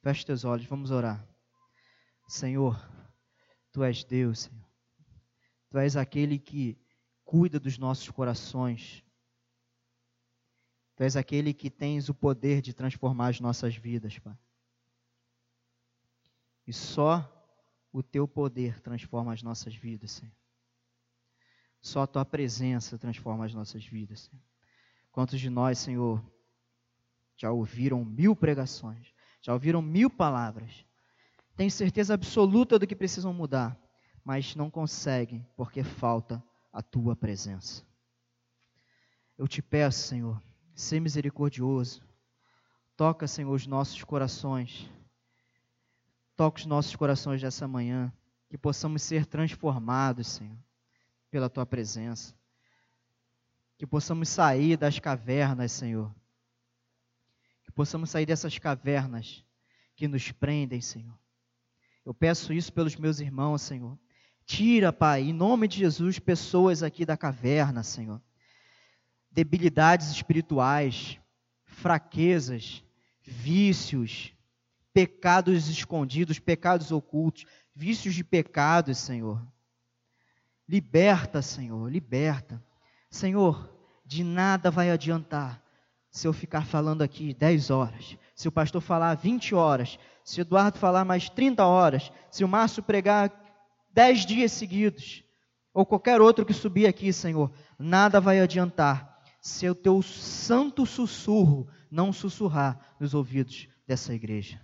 Feche 0.00 0.24
teus 0.24 0.42
olhos, 0.42 0.64
vamos 0.64 0.90
orar. 0.90 1.22
Senhor, 2.26 2.74
Tu 3.70 3.84
és 3.84 4.02
Deus, 4.04 4.38
Senhor. 4.44 4.64
Tu 5.68 5.76
és 5.76 5.96
aquele 5.96 6.38
que 6.38 6.80
cuida 7.26 7.60
dos 7.60 7.76
nossos 7.76 8.08
corações. 8.08 9.04
Tu 10.96 11.02
és 11.02 11.14
aquele 11.14 11.52
que 11.52 11.68
tens 11.68 12.08
o 12.08 12.14
poder 12.14 12.62
de 12.62 12.72
transformar 12.72 13.28
as 13.28 13.38
nossas 13.38 13.76
vidas, 13.76 14.18
Pai. 14.18 14.38
E 16.66 16.72
só 16.72 17.20
o 17.92 18.02
teu 18.02 18.26
poder 18.26 18.80
transforma 18.80 19.34
as 19.34 19.42
nossas 19.42 19.74
vidas, 19.74 20.12
Senhor. 20.12 20.45
Só 21.86 22.02
a 22.02 22.06
tua 22.08 22.24
presença 22.24 22.98
transforma 22.98 23.44
as 23.44 23.54
nossas 23.54 23.86
vidas. 23.86 24.28
Quantos 25.12 25.38
de 25.38 25.48
nós, 25.48 25.78
Senhor, 25.78 26.20
já 27.36 27.52
ouviram 27.52 28.04
mil 28.04 28.34
pregações, 28.34 29.14
já 29.40 29.52
ouviram 29.52 29.80
mil 29.80 30.10
palavras, 30.10 30.84
têm 31.54 31.70
certeza 31.70 32.12
absoluta 32.12 32.76
do 32.76 32.88
que 32.88 32.96
precisam 32.96 33.32
mudar, 33.32 33.78
mas 34.24 34.56
não 34.56 34.68
conseguem 34.68 35.46
porque 35.56 35.84
falta 35.84 36.42
a 36.72 36.82
tua 36.82 37.14
presença. 37.14 37.84
Eu 39.38 39.46
te 39.46 39.62
peço, 39.62 40.08
Senhor, 40.08 40.42
ser 40.74 40.98
misericordioso. 40.98 42.02
Toca, 42.96 43.28
Senhor, 43.28 43.54
os 43.54 43.64
nossos 43.64 44.02
corações. 44.02 44.90
Toca 46.34 46.58
os 46.58 46.66
nossos 46.66 46.96
corações 46.96 47.40
dessa 47.40 47.68
manhã. 47.68 48.12
Que 48.48 48.58
possamos 48.58 49.02
ser 49.02 49.24
transformados, 49.24 50.26
Senhor, 50.26 50.58
pela 51.30 51.48
tua 51.48 51.66
presença. 51.66 52.34
Que 53.78 53.86
possamos 53.86 54.28
sair 54.28 54.76
das 54.76 54.98
cavernas, 54.98 55.72
Senhor. 55.72 56.14
Que 57.64 57.72
possamos 57.72 58.10
sair 58.10 58.26
dessas 58.26 58.58
cavernas 58.58 59.44
que 59.94 60.08
nos 60.08 60.30
prendem, 60.32 60.80
Senhor. 60.80 61.18
Eu 62.04 62.14
peço 62.14 62.52
isso 62.52 62.72
pelos 62.72 62.96
meus 62.96 63.20
irmãos, 63.20 63.62
Senhor. 63.62 63.98
Tira, 64.44 64.92
Pai, 64.92 65.22
em 65.22 65.32
nome 65.32 65.66
de 65.66 65.78
Jesus, 65.78 66.18
pessoas 66.18 66.82
aqui 66.82 67.04
da 67.04 67.16
caverna, 67.16 67.82
Senhor 67.82 68.22
debilidades 69.36 70.10
espirituais, 70.10 71.20
fraquezas, 71.66 72.82
vícios, 73.22 74.32
pecados 74.94 75.68
escondidos, 75.68 76.38
pecados 76.38 76.90
ocultos, 76.90 77.44
vícios 77.74 78.14
de 78.14 78.24
pecados, 78.24 78.96
Senhor. 78.96 79.46
Liberta, 80.68 81.40
Senhor, 81.42 81.90
liberta. 81.90 82.62
Senhor, 83.10 83.72
de 84.04 84.22
nada 84.24 84.70
vai 84.70 84.90
adiantar 84.90 85.62
se 86.10 86.26
eu 86.26 86.32
ficar 86.32 86.64
falando 86.64 87.02
aqui 87.02 87.34
10 87.34 87.70
horas, 87.70 88.16
se 88.34 88.48
o 88.48 88.52
pastor 88.52 88.80
falar 88.80 89.14
20 89.14 89.54
horas, 89.54 89.98
se 90.24 90.40
o 90.40 90.42
Eduardo 90.42 90.78
falar 90.78 91.04
mais 91.04 91.28
30 91.28 91.64
horas, 91.64 92.10
se 92.30 92.42
o 92.42 92.48
Márcio 92.48 92.82
pregar 92.82 93.30
10 93.92 94.24
dias 94.24 94.52
seguidos, 94.52 95.22
ou 95.74 95.84
qualquer 95.84 96.20
outro 96.22 96.46
que 96.46 96.54
subir 96.54 96.86
aqui, 96.86 97.12
Senhor, 97.12 97.52
nada 97.78 98.18
vai 98.18 98.40
adiantar 98.40 99.22
se 99.42 99.68
o 99.68 99.74
teu 99.74 100.00
santo 100.00 100.86
sussurro 100.86 101.68
não 101.90 102.12
sussurrar 102.12 102.96
nos 102.98 103.12
ouvidos 103.12 103.68
dessa 103.86 104.14
igreja. 104.14 104.60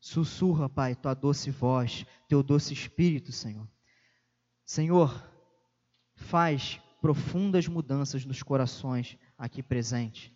Sussurra, 0.00 0.68
Pai, 0.68 0.94
tua 0.94 1.12
doce 1.12 1.50
voz, 1.50 2.06
teu 2.28 2.42
doce 2.42 2.72
espírito, 2.72 3.32
Senhor. 3.32 3.68
Senhor, 4.66 5.24
faz 6.16 6.80
profundas 7.00 7.68
mudanças 7.68 8.24
nos 8.24 8.42
corações 8.42 9.16
aqui 9.38 9.62
presentes. 9.62 10.32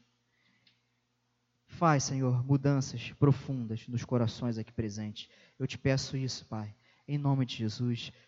Faz, 1.67 2.05
Senhor, 2.05 2.45
mudanças 2.45 3.13
profundas 3.15 3.89
nos 3.89 4.05
corações 4.05 4.57
aqui 4.57 4.73
presentes. 4.73 5.29
Eu 5.59 5.67
te 5.67 5.77
peço 5.77 6.17
isso, 6.17 6.47
Pai, 6.47 6.73
em 7.09 7.19
nome 7.19 7.45
de 7.45 7.57
Jesus. 7.57 8.13